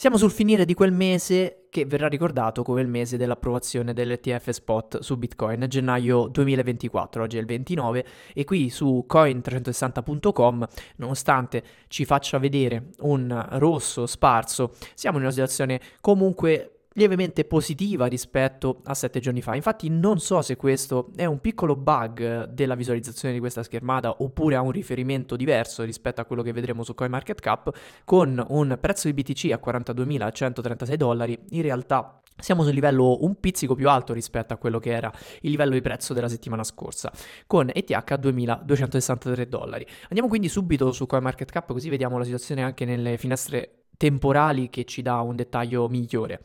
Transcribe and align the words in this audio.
Siamo 0.00 0.16
sul 0.16 0.30
finire 0.30 0.64
di 0.64 0.74
quel 0.74 0.92
mese 0.92 1.66
che 1.70 1.84
verrà 1.84 2.06
ricordato 2.06 2.62
come 2.62 2.80
il 2.80 2.86
mese 2.86 3.16
dell'approvazione 3.16 3.92
dell'ETF 3.92 4.50
spot 4.50 5.00
su 5.00 5.16
Bitcoin, 5.16 5.66
gennaio 5.66 6.28
2024, 6.28 7.24
oggi 7.24 7.36
è 7.36 7.40
il 7.40 7.46
29 7.46 8.06
e 8.32 8.44
qui 8.44 8.70
su 8.70 9.04
coin360.com, 9.08 10.68
nonostante 10.98 11.64
ci 11.88 12.04
faccia 12.04 12.38
vedere 12.38 12.90
un 13.00 13.44
rosso 13.54 14.06
sparso, 14.06 14.70
siamo 14.94 15.16
in 15.16 15.24
una 15.24 15.32
situazione 15.32 15.80
comunque 16.00 16.77
lievemente 16.98 17.44
positiva 17.44 18.06
rispetto 18.06 18.80
a 18.84 18.92
sette 18.92 19.20
giorni 19.20 19.40
fa. 19.40 19.54
Infatti 19.54 19.88
non 19.88 20.18
so 20.18 20.42
se 20.42 20.56
questo 20.56 21.10
è 21.16 21.24
un 21.24 21.40
piccolo 21.40 21.76
bug 21.76 22.46
della 22.46 22.74
visualizzazione 22.74 23.32
di 23.32 23.40
questa 23.40 23.62
schermata 23.62 24.16
oppure 24.18 24.56
ha 24.56 24.60
un 24.60 24.72
riferimento 24.72 25.36
diverso 25.36 25.84
rispetto 25.84 26.20
a 26.20 26.24
quello 26.24 26.42
che 26.42 26.52
vedremo 26.52 26.82
su 26.82 26.94
CoinMarketCap 26.94 27.70
con 28.04 28.44
un 28.48 28.76
prezzo 28.80 29.10
di 29.10 29.14
BTC 29.14 29.52
a 29.52 29.60
42.136 29.64 30.94
dollari. 30.94 31.38
In 31.50 31.62
realtà 31.62 32.20
siamo 32.36 32.62
su 32.62 32.68
un 32.68 32.74
livello 32.74 33.24
un 33.24 33.38
pizzico 33.38 33.74
più 33.74 33.88
alto 33.88 34.12
rispetto 34.12 34.52
a 34.52 34.56
quello 34.56 34.78
che 34.78 34.90
era 34.90 35.12
il 35.42 35.50
livello 35.50 35.74
di 35.74 35.80
prezzo 35.80 36.14
della 36.14 36.28
settimana 36.28 36.64
scorsa, 36.64 37.12
con 37.46 37.70
ETH 37.72 37.90
a 37.92 38.02
2.263 38.04 39.42
dollari. 39.44 39.86
Andiamo 40.04 40.28
quindi 40.28 40.48
subito 40.48 40.90
su 40.90 41.06
CoinMarketCap 41.06 41.72
così 41.72 41.88
vediamo 41.88 42.18
la 42.18 42.24
situazione 42.24 42.62
anche 42.62 42.84
nelle 42.84 43.16
finestre 43.16 43.84
temporali 43.96 44.70
che 44.70 44.84
ci 44.84 45.02
dà 45.02 45.20
un 45.20 45.36
dettaglio 45.36 45.88
migliore 45.88 46.42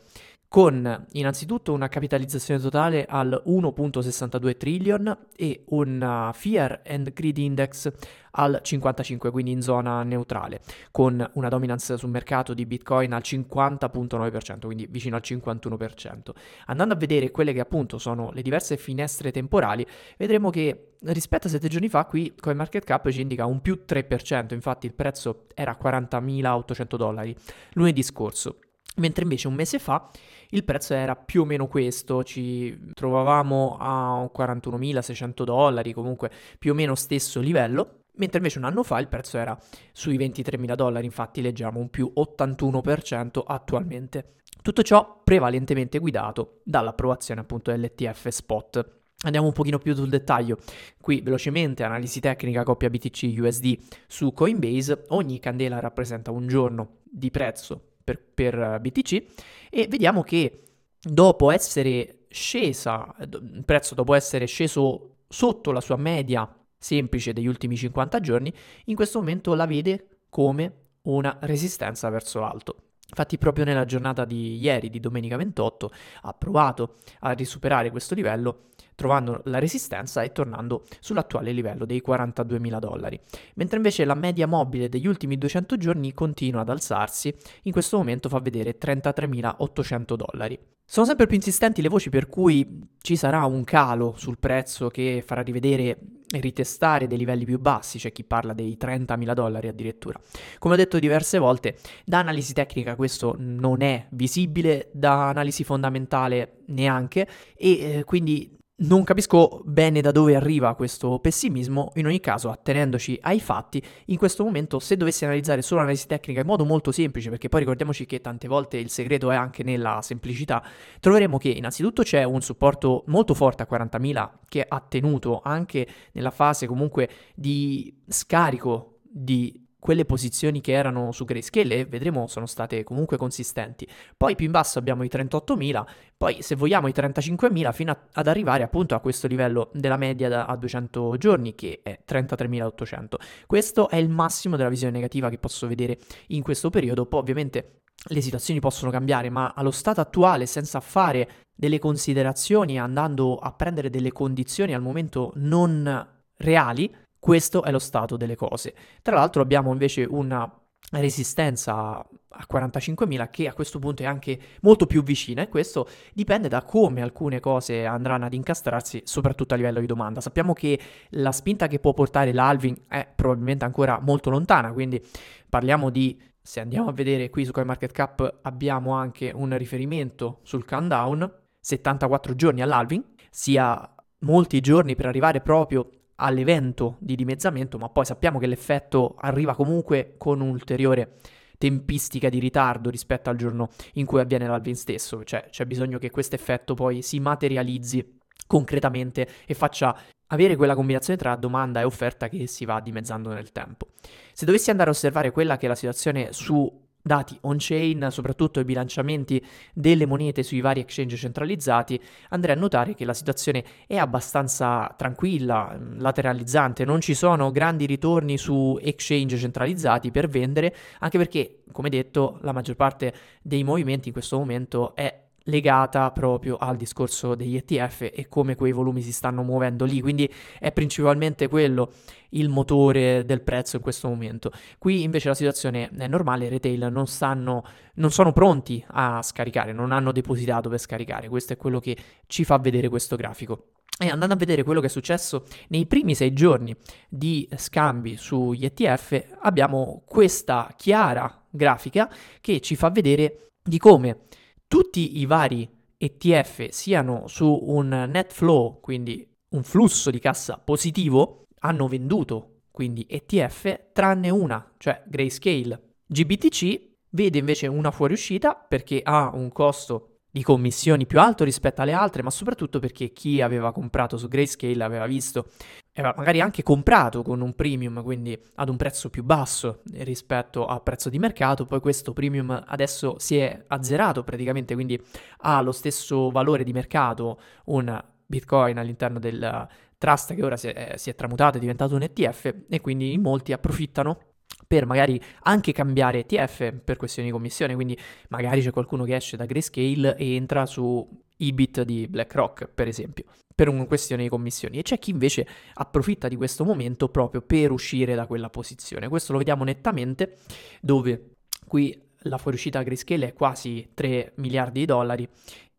con 0.54 1.04
innanzitutto 1.14 1.72
una 1.72 1.88
capitalizzazione 1.88 2.60
totale 2.60 3.06
al 3.08 3.42
1.62 3.44 4.56
trillion 4.56 5.18
e 5.34 5.64
un 5.70 6.30
Fear 6.32 6.82
and 6.86 7.12
Greed 7.12 7.38
Index 7.38 7.90
al 8.30 8.60
55, 8.62 9.32
quindi 9.32 9.50
in 9.50 9.62
zona 9.62 10.04
neutrale, 10.04 10.60
con 10.92 11.28
una 11.34 11.48
dominance 11.48 11.96
sul 11.96 12.10
mercato 12.10 12.54
di 12.54 12.66
Bitcoin 12.66 13.12
al 13.12 13.22
50.9%, 13.24 14.66
quindi 14.66 14.86
vicino 14.88 15.16
al 15.16 15.22
51%. 15.24 16.30
Andando 16.66 16.94
a 16.94 16.96
vedere 16.96 17.32
quelle 17.32 17.52
che 17.52 17.58
appunto 17.58 17.98
sono 17.98 18.30
le 18.32 18.42
diverse 18.42 18.76
finestre 18.76 19.32
temporali, 19.32 19.84
vedremo 20.16 20.50
che 20.50 20.92
rispetto 21.06 21.48
a 21.48 21.50
7 21.50 21.66
giorni 21.66 21.88
fa 21.88 22.04
qui 22.04 22.32
CoinMarketCap 22.32 23.10
ci 23.10 23.22
indica 23.22 23.44
un 23.44 23.60
più 23.60 23.82
3%, 23.84 24.54
infatti 24.54 24.86
il 24.86 24.94
prezzo 24.94 25.46
era 25.52 25.76
40.800 25.76 26.94
dollari 26.94 27.34
lunedì 27.72 28.04
scorso. 28.04 28.58
Mentre 28.96 29.24
invece 29.24 29.48
un 29.48 29.54
mese 29.54 29.78
fa 29.78 30.08
il 30.50 30.62
prezzo 30.62 30.94
era 30.94 31.16
più 31.16 31.42
o 31.42 31.44
meno 31.44 31.66
questo, 31.66 32.22
ci 32.22 32.92
trovavamo 32.92 33.76
a 33.80 34.30
41.600 34.32 35.42
dollari, 35.42 35.92
comunque 35.92 36.30
più 36.58 36.70
o 36.70 36.74
meno 36.74 36.94
stesso 36.94 37.40
livello, 37.40 38.04
mentre 38.16 38.38
invece 38.38 38.58
un 38.58 38.64
anno 38.64 38.84
fa 38.84 39.00
il 39.00 39.08
prezzo 39.08 39.36
era 39.36 39.58
sui 39.92 40.16
23.000 40.16 40.74
dollari, 40.74 41.06
infatti 41.06 41.42
leggiamo 41.42 41.80
un 41.80 41.90
più 41.90 42.12
81% 42.14 43.42
attualmente. 43.44 44.34
Tutto 44.62 44.82
ciò 44.82 45.20
prevalentemente 45.24 45.98
guidato 45.98 46.60
dall'approvazione 46.62 47.40
appunto 47.40 47.72
dell'ETF 47.72 48.28
spot. 48.28 49.02
Andiamo 49.24 49.46
un 49.46 49.52
pochino 49.52 49.78
più 49.78 49.94
sul 49.94 50.08
dettaglio. 50.08 50.58
Qui 51.00 51.20
velocemente 51.20 51.82
analisi 51.82 52.20
tecnica 52.20 52.62
coppia 52.62 52.90
BTC 52.90 53.34
USD 53.38 53.78
su 54.06 54.32
Coinbase. 54.32 55.06
Ogni 55.08 55.40
candela 55.40 55.80
rappresenta 55.80 56.30
un 56.30 56.46
giorno 56.46 56.98
di 57.02 57.30
prezzo 57.30 57.93
per, 58.04 58.20
per 58.22 58.78
BTC 58.80 59.24
e 59.70 59.86
vediamo 59.88 60.22
che 60.22 60.62
dopo 61.00 61.50
essere 61.50 62.26
scesa, 62.28 63.14
il 63.18 63.62
prezzo 63.64 63.94
dopo 63.94 64.14
essere 64.14 64.46
sceso 64.46 65.16
sotto 65.28 65.72
la 65.72 65.80
sua 65.80 65.96
media 65.96 66.48
semplice 66.78 67.32
degli 67.32 67.46
ultimi 67.46 67.76
50 67.76 68.20
giorni, 68.20 68.52
in 68.86 68.94
questo 68.94 69.18
momento 69.18 69.54
la 69.54 69.66
vede 69.66 70.20
come 70.28 70.72
una 71.02 71.38
resistenza 71.42 72.08
verso 72.10 72.40
l'alto. 72.40 72.76
Infatti 73.08 73.38
proprio 73.38 73.64
nella 73.64 73.84
giornata 73.84 74.24
di 74.24 74.56
ieri, 74.58 74.90
di 74.90 75.00
domenica 75.00 75.36
28, 75.36 75.90
ha 76.22 76.32
provato 76.32 76.96
a 77.20 77.32
risuperare 77.32 77.90
questo 77.90 78.14
livello 78.14 78.70
trovando 78.94 79.40
la 79.44 79.58
resistenza 79.58 80.22
e 80.22 80.32
tornando 80.32 80.84
sull'attuale 81.00 81.52
livello 81.52 81.84
dei 81.84 82.02
42.000 82.06 82.78
dollari. 82.78 83.20
Mentre 83.54 83.76
invece 83.76 84.04
la 84.04 84.14
media 84.14 84.46
mobile 84.46 84.88
degli 84.88 85.06
ultimi 85.06 85.38
200 85.38 85.76
giorni 85.76 86.12
continua 86.12 86.62
ad 86.62 86.68
alzarsi, 86.68 87.34
in 87.62 87.72
questo 87.72 87.96
momento 87.96 88.28
fa 88.28 88.38
vedere 88.40 88.76
33.800 88.78 90.14
dollari. 90.14 90.58
Sono 90.86 91.06
sempre 91.06 91.26
più 91.26 91.36
insistenti 91.36 91.80
le 91.80 91.88
voci 91.88 92.10
per 92.10 92.28
cui 92.28 92.86
ci 93.00 93.16
sarà 93.16 93.44
un 93.44 93.64
calo 93.64 94.14
sul 94.16 94.38
prezzo 94.38 94.88
che 94.88 95.22
farà 95.24 95.40
rivedere 95.40 95.98
e 96.30 96.40
ritestare 96.40 97.06
dei 97.06 97.16
livelli 97.16 97.44
più 97.44 97.58
bassi, 97.58 97.98
c'è 97.98 98.12
chi 98.12 98.24
parla 98.24 98.52
dei 98.52 98.76
30.000 98.80 99.32
dollari 99.32 99.68
addirittura. 99.68 100.20
Come 100.58 100.74
ho 100.74 100.76
detto 100.76 100.98
diverse 100.98 101.38
volte, 101.38 101.78
da 102.04 102.18
analisi 102.18 102.52
tecnica 102.52 102.96
questo 102.96 103.34
non 103.38 103.82
è 103.82 104.06
visibile, 104.10 104.90
da 104.92 105.28
analisi 105.28 105.64
fondamentale 105.64 106.58
neanche 106.66 107.28
e 107.56 107.98
eh, 107.98 108.04
quindi 108.04 108.50
non 108.76 109.04
capisco 109.04 109.60
bene 109.64 110.00
da 110.00 110.10
dove 110.10 110.34
arriva 110.34 110.74
questo 110.74 111.20
pessimismo, 111.20 111.92
in 111.94 112.06
ogni 112.06 112.20
caso 112.20 112.50
attenendoci 112.50 113.18
ai 113.22 113.40
fatti, 113.40 113.82
in 114.06 114.16
questo 114.16 114.42
momento 114.42 114.80
se 114.80 114.96
dovessi 114.96 115.24
analizzare 115.24 115.62
solo 115.62 115.80
l'analisi 115.80 116.06
tecnica 116.06 116.40
in 116.40 116.46
modo 116.46 116.64
molto 116.64 116.90
semplice, 116.90 117.30
perché 117.30 117.48
poi 117.48 117.60
ricordiamoci 117.60 118.04
che 118.04 118.20
tante 118.20 118.48
volte 118.48 118.78
il 118.78 118.90
segreto 118.90 119.30
è 119.30 119.36
anche 119.36 119.62
nella 119.62 120.00
semplicità, 120.02 120.62
troveremo 120.98 121.38
che 121.38 121.50
innanzitutto 121.50 122.02
c'è 122.02 122.24
un 122.24 122.40
supporto 122.40 123.04
molto 123.06 123.34
forte 123.34 123.62
a 123.62 123.68
40.000 123.70 124.30
che 124.48 124.64
ha 124.66 124.80
tenuto 124.80 125.40
anche 125.44 125.86
nella 126.12 126.30
fase 126.30 126.66
comunque 126.66 127.08
di 127.34 128.02
scarico 128.08 128.98
di 129.02 129.63
quelle 129.84 130.06
posizioni 130.06 130.62
che 130.62 130.72
erano 130.72 131.12
su 131.12 131.26
Grayscale 131.26 131.80
e 131.80 131.84
vedremo 131.84 132.26
sono 132.26 132.46
state 132.46 132.84
comunque 132.84 133.18
consistenti. 133.18 133.86
Poi 134.16 134.34
più 134.34 134.46
in 134.46 134.50
basso 134.50 134.78
abbiamo 134.78 135.02
i 135.02 135.10
38.000, 135.12 135.84
poi 136.16 136.40
se 136.40 136.54
vogliamo 136.54 136.88
i 136.88 136.92
35.000 136.96 137.70
fino 137.74 137.90
a, 137.90 137.98
ad 138.14 138.26
arrivare 138.26 138.62
appunto 138.62 138.94
a 138.94 139.00
questo 139.00 139.26
livello 139.26 139.68
della 139.74 139.98
media 139.98 140.30
da, 140.30 140.46
a 140.46 140.56
200 140.56 141.18
giorni 141.18 141.54
che 141.54 141.80
è 141.82 142.00
33.800. 142.08 143.08
Questo 143.46 143.90
è 143.90 143.96
il 143.96 144.08
massimo 144.08 144.56
della 144.56 144.70
visione 144.70 144.94
negativa 144.94 145.28
che 145.28 145.36
posso 145.36 145.66
vedere 145.66 145.98
in 146.28 146.42
questo 146.42 146.70
periodo. 146.70 147.04
Poi 147.04 147.20
ovviamente 147.20 147.80
le 148.08 148.22
situazioni 148.22 148.60
possono 148.60 148.90
cambiare, 148.90 149.28
ma 149.28 149.52
allo 149.54 149.70
stato 149.70 150.00
attuale, 150.00 150.46
senza 150.46 150.80
fare 150.80 151.28
delle 151.54 151.78
considerazioni, 151.78 152.78
andando 152.78 153.36
a 153.36 153.52
prendere 153.52 153.90
delle 153.90 154.12
condizioni 154.12 154.72
al 154.72 154.80
momento 154.80 155.30
non 155.34 156.08
reali, 156.38 156.90
questo 157.24 157.62
è 157.62 157.70
lo 157.70 157.78
stato 157.78 158.18
delle 158.18 158.36
cose. 158.36 158.74
Tra 159.00 159.14
l'altro 159.14 159.40
abbiamo 159.40 159.72
invece 159.72 160.04
una 160.06 160.46
resistenza 160.90 161.74
a 161.96 162.46
45.000 162.52 163.30
che 163.30 163.48
a 163.48 163.54
questo 163.54 163.78
punto 163.78 164.02
è 164.02 164.04
anche 164.04 164.38
molto 164.60 164.84
più 164.84 165.02
vicina 165.02 165.40
e 165.40 165.48
questo 165.48 165.88
dipende 166.12 166.48
da 166.48 166.64
come 166.64 167.00
alcune 167.00 167.40
cose 167.40 167.86
andranno 167.86 168.26
ad 168.26 168.34
incastrarsi 168.34 169.00
soprattutto 169.06 169.54
a 169.54 169.56
livello 169.56 169.80
di 169.80 169.86
domanda. 169.86 170.20
Sappiamo 170.20 170.52
che 170.52 170.78
la 171.12 171.32
spinta 171.32 171.66
che 171.66 171.78
può 171.78 171.94
portare 171.94 172.34
l'alving 172.34 172.82
è 172.88 173.08
probabilmente 173.16 173.64
ancora 173.64 173.98
molto 174.02 174.28
lontana, 174.28 174.74
quindi 174.74 175.02
parliamo 175.48 175.88
di 175.88 176.20
se 176.42 176.60
andiamo 176.60 176.90
a 176.90 176.92
vedere 176.92 177.30
qui 177.30 177.46
su 177.46 177.52
CoinMarketCap 177.52 178.40
abbiamo 178.42 178.92
anche 178.92 179.32
un 179.34 179.56
riferimento 179.56 180.40
sul 180.42 180.66
countdown 180.66 181.32
74 181.58 182.34
giorni 182.34 182.60
all'alving, 182.60 183.02
sia 183.30 183.94
molti 184.18 184.60
giorni 184.60 184.94
per 184.94 185.06
arrivare 185.06 185.40
proprio 185.40 185.88
all'evento 186.16 186.96
di 187.00 187.16
dimezzamento, 187.16 187.78
ma 187.78 187.88
poi 187.88 188.04
sappiamo 188.04 188.38
che 188.38 188.46
l'effetto 188.46 189.14
arriva 189.18 189.54
comunque 189.54 190.14
con 190.18 190.40
un'ulteriore 190.40 191.16
tempistica 191.58 192.28
di 192.28 192.38
ritardo 192.38 192.90
rispetto 192.90 193.30
al 193.30 193.36
giorno 193.36 193.68
in 193.94 194.06
cui 194.06 194.20
avviene 194.20 194.46
l'alvin 194.46 194.76
stesso, 194.76 195.24
cioè 195.24 195.46
c'è 195.50 195.64
bisogno 195.64 195.98
che 195.98 196.10
questo 196.10 196.34
effetto 196.34 196.74
poi 196.74 197.02
si 197.02 197.20
materializzi 197.20 198.20
concretamente 198.46 199.26
e 199.46 199.54
faccia 199.54 199.96
avere 200.28 200.56
quella 200.56 200.74
combinazione 200.74 201.18
tra 201.18 201.36
domanda 201.36 201.80
e 201.80 201.84
offerta 201.84 202.28
che 202.28 202.46
si 202.46 202.64
va 202.64 202.80
dimezzando 202.80 203.32
nel 203.32 203.52
tempo. 203.52 203.88
Se 204.32 204.44
dovessi 204.44 204.70
andare 204.70 204.90
a 204.90 204.92
osservare 204.92 205.30
quella 205.30 205.56
che 205.56 205.66
è 205.66 205.68
la 205.68 205.74
situazione 205.74 206.32
su 206.32 206.82
dati 207.06 207.36
on-chain, 207.42 208.08
soprattutto 208.10 208.60
i 208.60 208.64
bilanciamenti 208.64 209.44
delle 209.74 210.06
monete 210.06 210.42
sui 210.42 210.62
vari 210.62 210.80
exchange 210.80 211.16
centralizzati, 211.16 212.00
andrei 212.30 212.56
a 212.56 212.58
notare 212.58 212.94
che 212.94 213.04
la 213.04 213.12
situazione 213.12 213.62
è 213.86 213.98
abbastanza 213.98 214.94
tranquilla, 214.96 215.78
lateralizzante, 215.98 216.86
non 216.86 217.02
ci 217.02 217.12
sono 217.12 217.50
grandi 217.50 217.84
ritorni 217.84 218.38
su 218.38 218.78
exchange 218.80 219.36
centralizzati 219.36 220.10
per 220.10 220.28
vendere, 220.28 220.74
anche 221.00 221.18
perché, 221.18 221.64
come 221.72 221.90
detto, 221.90 222.38
la 222.40 222.52
maggior 222.52 222.76
parte 222.76 223.12
dei 223.42 223.64
movimenti 223.64 224.08
in 224.08 224.14
questo 224.14 224.38
momento 224.38 224.94
è 224.94 225.23
legata 225.44 226.10
proprio 226.10 226.56
al 226.56 226.76
discorso 226.76 227.34
degli 227.34 227.56
ETF 227.56 228.10
e 228.12 228.26
come 228.28 228.54
quei 228.54 228.72
volumi 228.72 229.02
si 229.02 229.12
stanno 229.12 229.42
muovendo 229.42 229.84
lì, 229.84 230.00
quindi 230.00 230.32
è 230.58 230.72
principalmente 230.72 231.48
quello 231.48 231.92
il 232.30 232.48
motore 232.48 233.24
del 233.24 233.42
prezzo 233.42 233.76
in 233.76 233.82
questo 233.82 234.08
momento. 234.08 234.50
Qui 234.78 235.02
invece 235.02 235.28
la 235.28 235.34
situazione 235.34 235.90
è 235.90 236.06
normale, 236.06 236.46
i 236.46 236.48
retail 236.48 236.88
non, 236.90 237.06
stanno, 237.06 237.64
non 237.94 238.10
sono 238.10 238.32
pronti 238.32 238.84
a 238.88 239.22
scaricare, 239.22 239.72
non 239.72 239.92
hanno 239.92 240.12
depositato 240.12 240.68
per 240.68 240.78
scaricare, 240.78 241.28
questo 241.28 241.52
è 241.52 241.56
quello 241.56 241.80
che 241.80 241.96
ci 242.26 242.44
fa 242.44 242.58
vedere 242.58 242.88
questo 242.88 243.16
grafico. 243.16 243.68
E 243.96 244.08
andando 244.08 244.34
a 244.34 244.36
vedere 244.36 244.64
quello 244.64 244.80
che 244.80 244.86
è 244.86 244.90
successo 244.90 245.44
nei 245.68 245.86
primi 245.86 246.16
sei 246.16 246.32
giorni 246.32 246.74
di 247.08 247.48
scambi 247.54 248.16
sugli 248.16 248.64
ETF, 248.64 249.36
abbiamo 249.42 250.02
questa 250.04 250.74
chiara 250.76 251.44
grafica 251.48 252.10
che 252.40 252.60
ci 252.60 252.74
fa 252.74 252.90
vedere 252.90 253.50
di 253.62 253.78
come 253.78 254.18
tutti 254.66 255.18
i 255.18 255.26
vari 255.26 255.68
ETF 255.96 256.68
siano 256.70 257.26
su 257.26 257.46
un 257.62 257.88
net 257.88 258.32
flow, 258.32 258.80
quindi 258.80 259.26
un 259.50 259.62
flusso 259.62 260.10
di 260.10 260.18
cassa 260.18 260.58
positivo, 260.58 261.44
hanno 261.60 261.88
venduto 261.88 262.54
quindi 262.70 263.06
ETF 263.08 263.92
tranne 263.92 264.30
una, 264.30 264.74
cioè 264.78 265.02
Grayscale. 265.06 265.94
GBTC 266.06 266.90
vede 267.10 267.38
invece 267.38 267.68
una 267.68 267.92
fuoriuscita 267.92 268.54
perché 268.56 269.00
ha 269.02 269.30
un 269.32 269.52
costo 269.52 270.13
di 270.34 270.42
commissioni 270.42 271.06
più 271.06 271.20
alto 271.20 271.44
rispetto 271.44 271.80
alle 271.80 271.92
altre, 271.92 272.24
ma 272.24 272.30
soprattutto 272.30 272.80
perché 272.80 273.12
chi 273.12 273.40
aveva 273.40 273.70
comprato 273.70 274.16
su 274.16 274.26
Grayscale 274.26 274.82
aveva 274.82 275.06
visto, 275.06 275.46
aveva 275.92 276.12
magari 276.16 276.40
anche 276.40 276.64
comprato 276.64 277.22
con 277.22 277.40
un 277.40 277.54
premium, 277.54 278.02
quindi 278.02 278.36
ad 278.56 278.68
un 278.68 278.74
prezzo 278.74 279.10
più 279.10 279.22
basso 279.22 279.82
rispetto 279.98 280.66
al 280.66 280.82
prezzo 280.82 281.08
di 281.08 281.20
mercato, 281.20 281.66
poi 281.66 281.78
questo 281.78 282.12
premium 282.12 282.64
adesso 282.66 283.14
si 283.20 283.36
è 283.36 283.62
azzerato 283.68 284.24
praticamente, 284.24 284.74
quindi 284.74 285.00
ha 285.42 285.60
lo 285.60 285.70
stesso 285.70 286.30
valore 286.30 286.64
di 286.64 286.72
mercato 286.72 287.38
un 287.66 288.04
Bitcoin 288.26 288.76
all'interno 288.76 289.20
del 289.20 289.68
trust 289.98 290.34
che 290.34 290.44
ora 290.44 290.56
si 290.56 290.66
è, 290.66 290.96
si 290.96 291.10
è 291.10 291.14
tramutato, 291.14 291.58
è 291.58 291.60
diventato 291.60 291.94
un 291.94 292.02
ETF 292.02 292.54
e 292.68 292.80
quindi 292.80 293.12
in 293.12 293.20
molti 293.20 293.52
approfittano 293.52 294.18
per 294.66 294.86
magari 294.86 295.20
anche 295.42 295.72
cambiare 295.72 296.20
ETF 296.20 296.72
per 296.84 296.96
questioni 296.96 297.28
di 297.28 297.34
commissione, 297.34 297.74
quindi 297.74 297.98
magari 298.28 298.60
c'è 298.60 298.70
qualcuno 298.70 299.04
che 299.04 299.16
esce 299.16 299.36
da 299.36 299.46
Grayscale 299.46 300.16
e 300.16 300.34
entra 300.34 300.66
su 300.66 301.06
EBIT 301.36 301.82
di 301.82 302.06
BlackRock, 302.06 302.68
per 302.68 302.88
esempio, 302.88 303.24
per 303.54 303.68
una 303.68 303.86
questione 303.86 304.22
di 304.22 304.28
commissioni, 304.28 304.78
e 304.78 304.82
c'è 304.82 304.98
chi 304.98 305.10
invece 305.10 305.46
approfitta 305.74 306.28
di 306.28 306.36
questo 306.36 306.64
momento 306.64 307.08
proprio 307.08 307.42
per 307.42 307.70
uscire 307.70 308.14
da 308.14 308.26
quella 308.26 308.50
posizione. 308.50 309.08
Questo 309.08 309.32
lo 309.32 309.38
vediamo 309.38 309.64
nettamente 309.64 310.38
dove 310.80 311.30
qui 311.66 312.00
la 312.26 312.38
fuoriuscita 312.38 312.82
Grayscale 312.82 313.28
è 313.28 313.32
quasi 313.32 313.90
3 313.94 314.32
miliardi 314.36 314.80
di 314.80 314.86
dollari, 314.86 315.28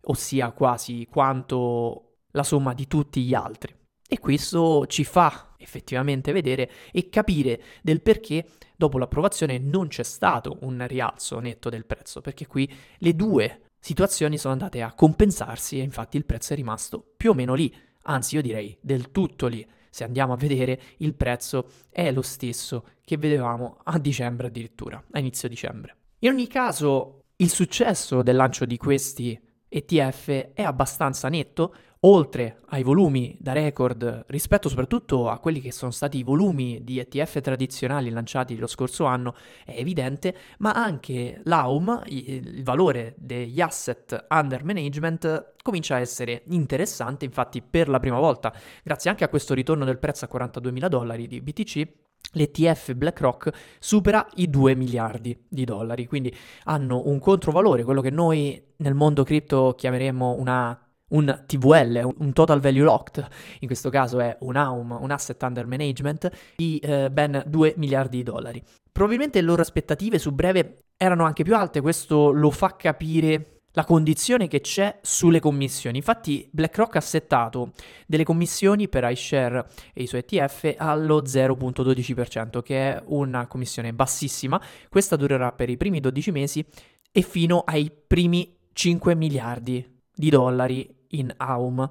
ossia 0.07 0.51
quasi 0.51 1.07
quanto 1.09 2.17
la 2.31 2.43
somma 2.43 2.73
di 2.73 2.87
tutti 2.87 3.23
gli 3.23 3.33
altri. 3.33 3.73
E 4.07 4.19
questo 4.19 4.85
ci 4.87 5.03
fa 5.03 5.53
effettivamente 5.57 6.31
vedere 6.31 6.69
e 6.91 7.09
capire 7.09 7.61
del 7.81 8.01
perché 8.01 8.45
dopo 8.75 8.97
l'approvazione 8.97 9.57
non 9.57 9.87
c'è 9.87 10.03
stato 10.03 10.57
un 10.61 10.85
rialzo 10.87 11.39
netto 11.39 11.69
del 11.69 11.85
prezzo, 11.85 12.21
perché 12.21 12.45
qui 12.45 12.71
le 12.99 13.15
due 13.15 13.61
situazioni 13.79 14.37
sono 14.37 14.53
andate 14.53 14.81
a 14.81 14.93
compensarsi 14.93 15.79
e 15.79 15.83
infatti 15.83 16.17
il 16.17 16.25
prezzo 16.25 16.53
è 16.53 16.55
rimasto 16.55 17.13
più 17.17 17.31
o 17.31 17.33
meno 17.33 17.53
lì, 17.53 17.73
anzi 18.03 18.35
io 18.35 18.41
direi 18.41 18.77
del 18.81 19.11
tutto 19.11 19.47
lì. 19.47 19.65
Se 19.89 20.03
andiamo 20.03 20.33
a 20.33 20.37
vedere 20.37 20.79
il 20.97 21.15
prezzo 21.15 21.69
è 21.89 22.11
lo 22.11 22.21
stesso 22.21 22.85
che 23.01 23.17
vedevamo 23.17 23.77
a 23.83 23.97
dicembre 23.97 24.47
addirittura, 24.47 25.01
a 25.11 25.19
inizio 25.19 25.47
dicembre. 25.47 25.95
In 26.19 26.29
ogni 26.29 26.47
caso 26.47 27.21
il 27.37 27.49
successo 27.49 28.21
del 28.21 28.35
lancio 28.35 28.65
di 28.65 28.77
questi 28.77 29.39
ETF 29.67 30.51
è 30.53 30.63
abbastanza 30.63 31.29
netto, 31.29 31.75
oltre 32.05 32.59
ai 32.67 32.83
volumi 32.83 33.35
da 33.39 33.51
record 33.51 34.25
rispetto 34.27 34.69
soprattutto 34.69 35.27
a 35.29 35.39
quelli 35.39 35.59
che 35.59 35.71
sono 35.71 35.91
stati 35.91 36.19
i 36.19 36.23
volumi 36.23 36.83
di 36.83 36.99
ETF 36.99 37.41
tradizionali 37.41 38.11
lanciati 38.11 38.55
lo 38.57 38.67
scorso 38.67 39.05
anno, 39.05 39.33
è 39.65 39.73
evidente, 39.75 40.35
ma 40.59 40.73
anche 40.73 41.41
l'AUM, 41.43 42.03
il 42.07 42.63
valore 42.63 43.15
degli 43.17 43.59
asset 43.59 44.25
under 44.29 44.63
management, 44.63 45.53
comincia 45.63 45.95
a 45.95 45.99
essere 45.99 46.43
interessante, 46.49 47.25
infatti 47.25 47.63
per 47.63 47.89
la 47.89 47.99
prima 47.99 48.19
volta, 48.19 48.53
grazie 48.83 49.09
anche 49.09 49.23
a 49.23 49.29
questo 49.29 49.55
ritorno 49.55 49.83
del 49.83 49.97
prezzo 49.97 50.25
a 50.25 50.29
42.000 50.31 50.87
dollari 50.87 51.27
di 51.27 51.41
BTC, 51.41 51.87
l'ETF 52.33 52.93
BlackRock 52.93 53.77
supera 53.79 54.27
i 54.35 54.49
2 54.49 54.75
miliardi 54.75 55.45
di 55.47 55.63
dollari, 55.63 56.05
quindi 56.05 56.35
hanno 56.65 57.01
un 57.05 57.17
controvalore, 57.17 57.83
quello 57.83 58.01
che 58.01 58.11
noi 58.11 58.61
nel 58.77 58.93
mondo 58.93 59.23
cripto 59.23 59.73
chiameremo 59.75 60.35
una 60.37 60.84
un 61.09 61.43
TVL, 61.45 62.15
un 62.17 62.33
Total 62.33 62.59
Value 62.59 62.83
Locked, 62.83 63.27
in 63.59 63.67
questo 63.67 63.89
caso 63.89 64.19
è 64.19 64.35
un 64.41 64.55
AUM, 64.55 64.97
un 64.99 65.11
Asset 65.11 65.41
Under 65.43 65.67
Management, 65.67 66.31
di 66.55 66.79
eh, 66.79 67.09
ben 67.11 67.43
2 67.45 67.75
miliardi 67.77 68.17
di 68.17 68.23
dollari. 68.23 68.63
Probabilmente 68.91 69.39
le 69.39 69.45
loro 69.45 69.61
aspettative 69.61 70.17
su 70.17 70.31
breve 70.31 70.77
erano 70.97 71.25
anche 71.25 71.43
più 71.43 71.55
alte, 71.55 71.81
questo 71.81 72.31
lo 72.31 72.49
fa 72.49 72.75
capire 72.75 73.55
la 73.75 73.83
condizione 73.83 74.47
che 74.47 74.61
c'è 74.61 74.99
sulle 75.01 75.39
commissioni. 75.39 75.97
Infatti 75.97 76.47
BlackRock 76.49 76.95
ha 76.95 77.01
settato 77.01 77.71
delle 78.07 78.23
commissioni 78.23 78.87
per 78.87 79.03
iShare 79.09 79.67
e 79.93 80.03
i 80.03 80.07
suoi 80.07 80.23
ETF 80.25 80.75
allo 80.77 81.21
0.12%, 81.21 82.61
che 82.61 82.93
è 82.93 83.03
una 83.07 83.47
commissione 83.47 83.93
bassissima. 83.93 84.61
Questa 84.89 85.15
durerà 85.15 85.51
per 85.51 85.69
i 85.69 85.77
primi 85.77 85.99
12 85.99 86.31
mesi 86.31 86.65
e 87.11 87.21
fino 87.21 87.63
ai 87.65 87.91
primi 87.91 88.57
5 88.71 89.13
miliardi 89.13 89.85
di 90.13 90.29
dollari 90.29 90.94
in 91.09 91.33
AUM. 91.35 91.89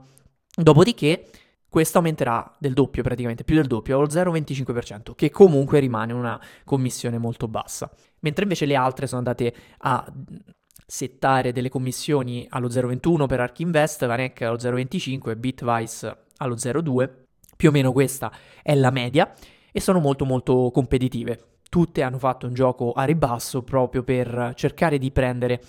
Dopodiché 0.56 1.28
questo 1.68 1.98
aumenterà 1.98 2.54
del 2.58 2.72
doppio 2.72 3.02
praticamente, 3.02 3.42
più 3.42 3.56
del 3.56 3.66
doppio, 3.66 3.98
allo 3.98 4.06
0,25%, 4.06 5.14
che 5.16 5.30
comunque 5.30 5.80
rimane 5.80 6.12
una 6.12 6.40
commissione 6.64 7.18
molto 7.18 7.48
bassa. 7.48 7.90
Mentre 8.20 8.44
invece 8.44 8.64
le 8.64 8.76
altre 8.76 9.08
sono 9.08 9.18
andate 9.18 9.52
a 9.78 10.06
settare 10.86 11.50
delle 11.52 11.68
commissioni 11.68 12.46
allo 12.48 12.68
0,21 12.68 13.26
per 13.26 13.40
Ark 13.40 13.58
Invest, 13.58 14.06
Vanek 14.06 14.42
allo 14.42 14.56
0,25 14.56 15.30
e 15.30 15.36
Bitwise 15.36 16.16
allo 16.36 16.54
0,2. 16.54 17.10
Più 17.56 17.68
o 17.68 17.72
meno 17.72 17.90
questa 17.90 18.32
è 18.62 18.74
la 18.74 18.90
media 18.90 19.32
e 19.72 19.80
sono 19.80 19.98
molto 19.98 20.24
molto 20.24 20.70
competitive. 20.72 21.58
Tutte 21.68 22.02
hanno 22.02 22.18
fatto 22.18 22.46
un 22.46 22.54
gioco 22.54 22.92
a 22.92 23.02
ribasso 23.02 23.62
proprio 23.62 24.04
per 24.04 24.52
cercare 24.54 24.98
di 24.98 25.10
prendere 25.10 25.60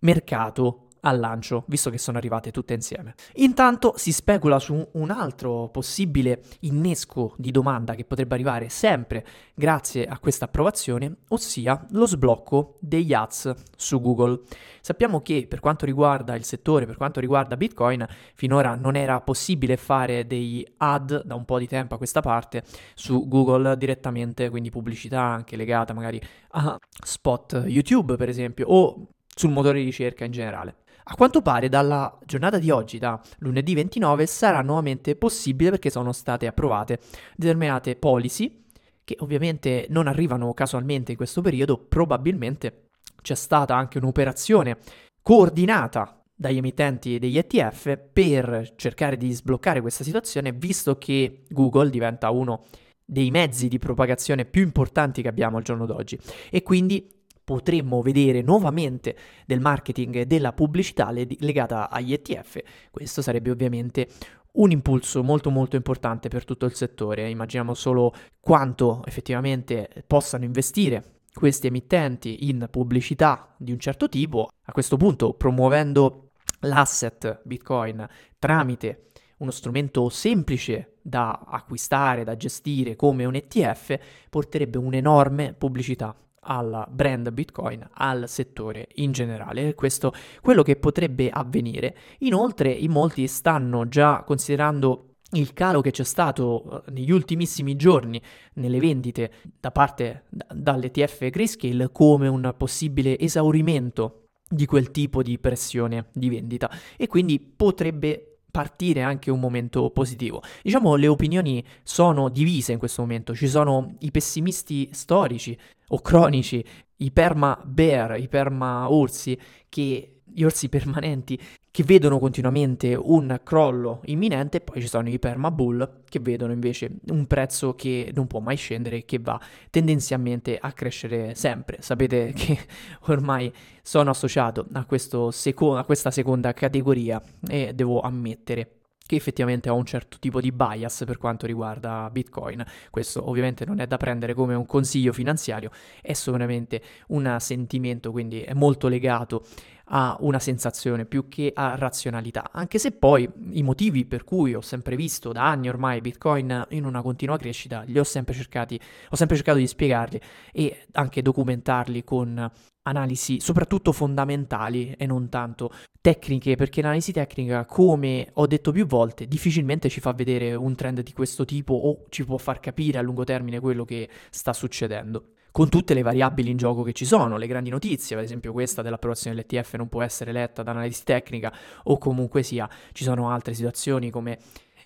mercato 0.00 0.83
al 1.04 1.18
lancio, 1.18 1.64
visto 1.68 1.90
che 1.90 1.98
sono 1.98 2.18
arrivate 2.18 2.50
tutte 2.50 2.74
insieme. 2.74 3.14
Intanto 3.34 3.94
si 3.96 4.12
specula 4.12 4.58
su 4.58 4.88
un 4.92 5.10
altro 5.10 5.68
possibile 5.68 6.42
innesco 6.60 7.34
di 7.36 7.50
domanda 7.50 7.94
che 7.94 8.04
potrebbe 8.04 8.34
arrivare 8.34 8.68
sempre 8.68 9.24
grazie 9.54 10.06
a 10.06 10.18
questa 10.18 10.46
approvazione, 10.46 11.16
ossia 11.28 11.86
lo 11.90 12.06
sblocco 12.06 12.76
degli 12.80 13.12
ads 13.12 13.52
su 13.76 14.00
Google. 14.00 14.40
Sappiamo 14.80 15.20
che 15.20 15.46
per 15.48 15.60
quanto 15.60 15.86
riguarda 15.86 16.34
il 16.34 16.44
settore, 16.44 16.86
per 16.86 16.96
quanto 16.96 17.20
riguarda 17.20 17.56
Bitcoin, 17.56 18.06
finora 18.34 18.74
non 18.74 18.96
era 18.96 19.20
possibile 19.20 19.76
fare 19.76 20.26
dei 20.26 20.66
ad 20.78 21.24
da 21.24 21.34
un 21.34 21.44
po' 21.44 21.58
di 21.58 21.66
tempo 21.66 21.94
a 21.94 21.98
questa 21.98 22.20
parte 22.20 22.64
su 22.94 23.28
Google 23.28 23.76
direttamente, 23.76 24.50
quindi 24.50 24.70
pubblicità 24.70 25.20
anche 25.20 25.56
legata 25.56 25.92
magari 25.92 26.20
a 26.52 26.78
spot 27.04 27.64
YouTube 27.66 28.16
per 28.16 28.28
esempio 28.28 28.66
o 28.68 29.08
sul 29.34 29.50
motore 29.50 29.80
di 29.80 29.84
ricerca 29.84 30.24
in 30.24 30.32
generale. 30.32 30.76
A 31.06 31.16
quanto 31.16 31.42
pare 31.42 31.68
dalla 31.68 32.18
giornata 32.24 32.58
di 32.58 32.70
oggi, 32.70 32.98
da 32.98 33.20
lunedì 33.38 33.74
29, 33.74 34.24
sarà 34.26 34.62
nuovamente 34.62 35.16
possibile 35.16 35.70
perché 35.70 35.90
sono 35.90 36.12
state 36.12 36.46
approvate 36.46 36.98
determinate 37.36 37.96
policy 37.96 38.64
che 39.04 39.16
ovviamente 39.20 39.86
non 39.90 40.06
arrivano 40.06 40.54
casualmente 40.54 41.10
in 41.10 41.18
questo 41.18 41.42
periodo, 41.42 41.76
probabilmente 41.76 42.88
c'è 43.20 43.34
stata 43.34 43.76
anche 43.76 43.98
un'operazione 43.98 44.78
coordinata 45.22 46.22
dagli 46.34 46.56
emittenti 46.56 47.18
degli 47.18 47.36
ETF 47.36 47.98
per 48.12 48.72
cercare 48.76 49.18
di 49.18 49.30
sbloccare 49.30 49.82
questa 49.82 50.04
situazione, 50.04 50.52
visto 50.52 50.96
che 50.96 51.44
Google 51.48 51.90
diventa 51.90 52.30
uno 52.30 52.64
dei 53.04 53.30
mezzi 53.30 53.68
di 53.68 53.78
propagazione 53.78 54.46
più 54.46 54.62
importanti 54.62 55.20
che 55.20 55.28
abbiamo 55.28 55.58
al 55.58 55.62
giorno 55.62 55.84
d'oggi. 55.84 56.18
E 56.50 56.62
quindi 56.62 57.23
potremmo 57.44 58.00
vedere 58.02 58.40
nuovamente 58.40 59.16
del 59.46 59.60
marketing 59.60 60.16
e 60.16 60.26
della 60.26 60.52
pubblicità 60.52 61.10
legata 61.10 61.90
agli 61.90 62.12
ETF. 62.12 62.62
Questo 62.90 63.22
sarebbe 63.22 63.50
ovviamente 63.50 64.08
un 64.52 64.70
impulso 64.70 65.22
molto 65.22 65.50
molto 65.50 65.76
importante 65.76 66.28
per 66.28 66.44
tutto 66.44 66.64
il 66.64 66.74
settore. 66.74 67.28
Immaginiamo 67.28 67.74
solo 67.74 68.12
quanto 68.40 69.02
effettivamente 69.04 70.04
possano 70.06 70.44
investire 70.44 71.20
questi 71.32 71.66
emittenti 71.66 72.48
in 72.48 72.68
pubblicità 72.70 73.54
di 73.56 73.72
un 73.72 73.78
certo 73.78 74.08
tipo, 74.08 74.48
a 74.64 74.72
questo 74.72 74.96
punto 74.96 75.34
promuovendo 75.34 76.30
l'asset 76.60 77.40
Bitcoin 77.44 78.06
tramite 78.38 79.10
uno 79.38 79.50
strumento 79.50 80.08
semplice 80.08 80.98
da 81.02 81.44
acquistare, 81.46 82.24
da 82.24 82.36
gestire 82.36 82.94
come 82.94 83.24
un 83.24 83.34
ETF, 83.34 83.98
porterebbe 84.30 84.78
un'enorme 84.78 85.54
pubblicità 85.54 86.14
al 86.44 86.86
brand 86.90 87.30
Bitcoin, 87.30 87.88
al 87.94 88.28
settore 88.28 88.88
in 88.94 89.12
generale. 89.12 89.74
Questo 89.74 90.12
è 90.12 90.40
quello 90.40 90.62
che 90.62 90.76
potrebbe 90.76 91.30
avvenire. 91.30 91.96
Inoltre, 92.20 92.70
in 92.70 92.90
molti 92.90 93.26
stanno 93.26 93.88
già 93.88 94.22
considerando 94.24 95.14
il 95.32 95.52
calo 95.52 95.80
che 95.80 95.90
c'è 95.90 96.04
stato 96.04 96.84
eh, 96.86 96.90
negli 96.92 97.10
ultimissimi 97.10 97.76
giorni 97.76 98.20
nelle 98.54 98.78
vendite 98.78 99.32
da 99.58 99.70
parte 99.70 100.24
d- 100.28 100.44
dall'ETF 100.52 101.28
Grayscale 101.28 101.90
come 101.90 102.28
un 102.28 102.54
possibile 102.56 103.18
esaurimento 103.18 104.26
di 104.48 104.66
quel 104.66 104.90
tipo 104.90 105.22
di 105.22 105.38
pressione 105.38 106.06
di 106.12 106.28
vendita 106.28 106.70
e 106.96 107.06
quindi 107.06 107.40
potrebbe 107.40 108.33
partire 108.54 109.02
anche 109.02 109.32
un 109.32 109.40
momento 109.40 109.90
positivo. 109.90 110.40
Diciamo 110.62 110.94
le 110.94 111.08
opinioni 111.08 111.64
sono 111.82 112.28
divise 112.28 112.70
in 112.70 112.78
questo 112.78 113.02
momento, 113.02 113.34
ci 113.34 113.48
sono 113.48 113.96
i 113.98 114.12
pessimisti 114.12 114.90
storici 114.92 115.58
o 115.88 116.00
cronici 116.00 116.64
i 116.98 117.10
perma 117.10 117.60
bear, 117.64 118.16
i 118.20 118.28
perma 118.28 118.88
orsi, 118.92 119.36
che, 119.68 120.13
gli 120.34 120.42
orsi 120.42 120.68
permanenti 120.68 121.40
che 121.70 121.84
vedono 121.84 122.18
continuamente 122.18 122.94
un 122.94 123.40
crollo 123.42 124.00
imminente, 124.06 124.60
poi 124.60 124.80
ci 124.80 124.88
sono 124.88 125.08
i 125.08 125.18
perma 125.18 125.50
bull 125.50 126.02
che 126.08 126.18
vedono 126.20 126.52
invece 126.52 126.98
un 127.08 127.26
prezzo 127.26 127.74
che 127.74 128.12
non 128.14 128.26
può 128.26 128.40
mai 128.40 128.56
scendere 128.56 129.04
che 129.04 129.18
va 129.18 129.40
tendenzialmente 129.70 130.58
a 130.60 130.72
crescere 130.72 131.34
sempre. 131.34 131.78
Sapete 131.80 132.32
che 132.36 132.58
ormai 133.06 133.52
sono 133.82 134.10
associato 134.10 134.66
a, 134.72 134.86
seco- 135.30 135.76
a 135.76 135.84
questa 135.84 136.10
seconda 136.10 136.52
categoria 136.52 137.22
e 137.48 137.72
devo 137.74 138.00
ammettere 138.00 138.78
che 139.06 139.16
effettivamente 139.16 139.68
ho 139.68 139.74
un 139.74 139.84
certo 139.84 140.16
tipo 140.18 140.40
di 140.40 140.50
bias 140.50 141.02
per 141.04 141.18
quanto 141.18 141.46
riguarda 141.46 142.08
Bitcoin. 142.10 142.64
Questo 142.90 143.28
ovviamente 143.28 143.66
non 143.66 143.80
è 143.80 143.86
da 143.86 143.98
prendere 143.98 144.32
come 144.32 144.54
un 144.54 144.64
consiglio 144.64 145.12
finanziario, 145.12 145.70
è 146.00 146.14
solamente 146.14 146.80
un 147.08 147.36
sentimento, 147.38 148.10
quindi 148.10 148.40
è 148.40 148.54
molto 148.54 148.88
legato 148.88 149.44
a 149.86 150.16
una 150.20 150.38
sensazione 150.38 151.04
più 151.04 151.28
che 151.28 151.52
a 151.54 151.74
razionalità, 151.76 152.50
anche 152.52 152.78
se 152.78 152.92
poi 152.92 153.28
i 153.50 153.62
motivi 153.62 154.04
per 154.04 154.24
cui 154.24 154.54
ho 154.54 154.60
sempre 154.60 154.96
visto 154.96 155.32
da 155.32 155.48
anni 155.48 155.68
ormai 155.68 156.00
Bitcoin 156.00 156.66
in 156.70 156.84
una 156.84 157.02
continua 157.02 157.36
crescita 157.36 157.82
li 157.82 157.98
ho 157.98 158.04
sempre 158.04 158.34
cercati, 158.34 158.80
ho 159.10 159.16
sempre 159.16 159.36
cercato 159.36 159.58
di 159.58 159.66
spiegarli 159.66 160.20
e 160.52 160.86
anche 160.92 161.22
documentarli 161.22 162.04
con 162.04 162.50
analisi 162.86 163.40
soprattutto 163.40 163.92
fondamentali 163.92 164.94
e 164.96 165.06
non 165.06 165.28
tanto 165.28 165.72
tecniche, 166.00 166.54
perché 166.54 166.82
l'analisi 166.82 167.12
tecnica, 167.12 167.64
come 167.64 168.28
ho 168.34 168.46
detto 168.46 168.72
più 168.72 168.86
volte, 168.86 169.26
difficilmente 169.26 169.88
ci 169.88 170.00
fa 170.00 170.12
vedere 170.12 170.54
un 170.54 170.74
trend 170.74 171.00
di 171.00 171.12
questo 171.12 171.44
tipo 171.44 171.72
o 171.72 172.04
ci 172.10 172.24
può 172.24 172.36
far 172.36 172.60
capire 172.60 172.98
a 172.98 173.02
lungo 173.02 173.24
termine 173.24 173.60
quello 173.60 173.84
che 173.84 174.08
sta 174.30 174.52
succedendo 174.52 175.33
con 175.54 175.68
tutte 175.68 175.94
le 175.94 176.02
variabili 176.02 176.50
in 176.50 176.56
gioco 176.56 176.82
che 176.82 176.92
ci 176.92 177.04
sono, 177.04 177.36
le 177.36 177.46
grandi 177.46 177.70
notizie, 177.70 178.16
ad 178.16 178.24
esempio 178.24 178.50
questa 178.50 178.82
dell'approvazione 178.82 179.36
dell'ETF 179.36 179.76
non 179.76 179.88
può 179.88 180.02
essere 180.02 180.32
letta 180.32 180.64
da 180.64 180.72
analisi 180.72 181.04
tecnica 181.04 181.54
o 181.84 181.96
comunque 181.96 182.42
sia, 182.42 182.68
ci 182.90 183.04
sono 183.04 183.30
altre 183.30 183.54
situazioni 183.54 184.10
come 184.10 184.36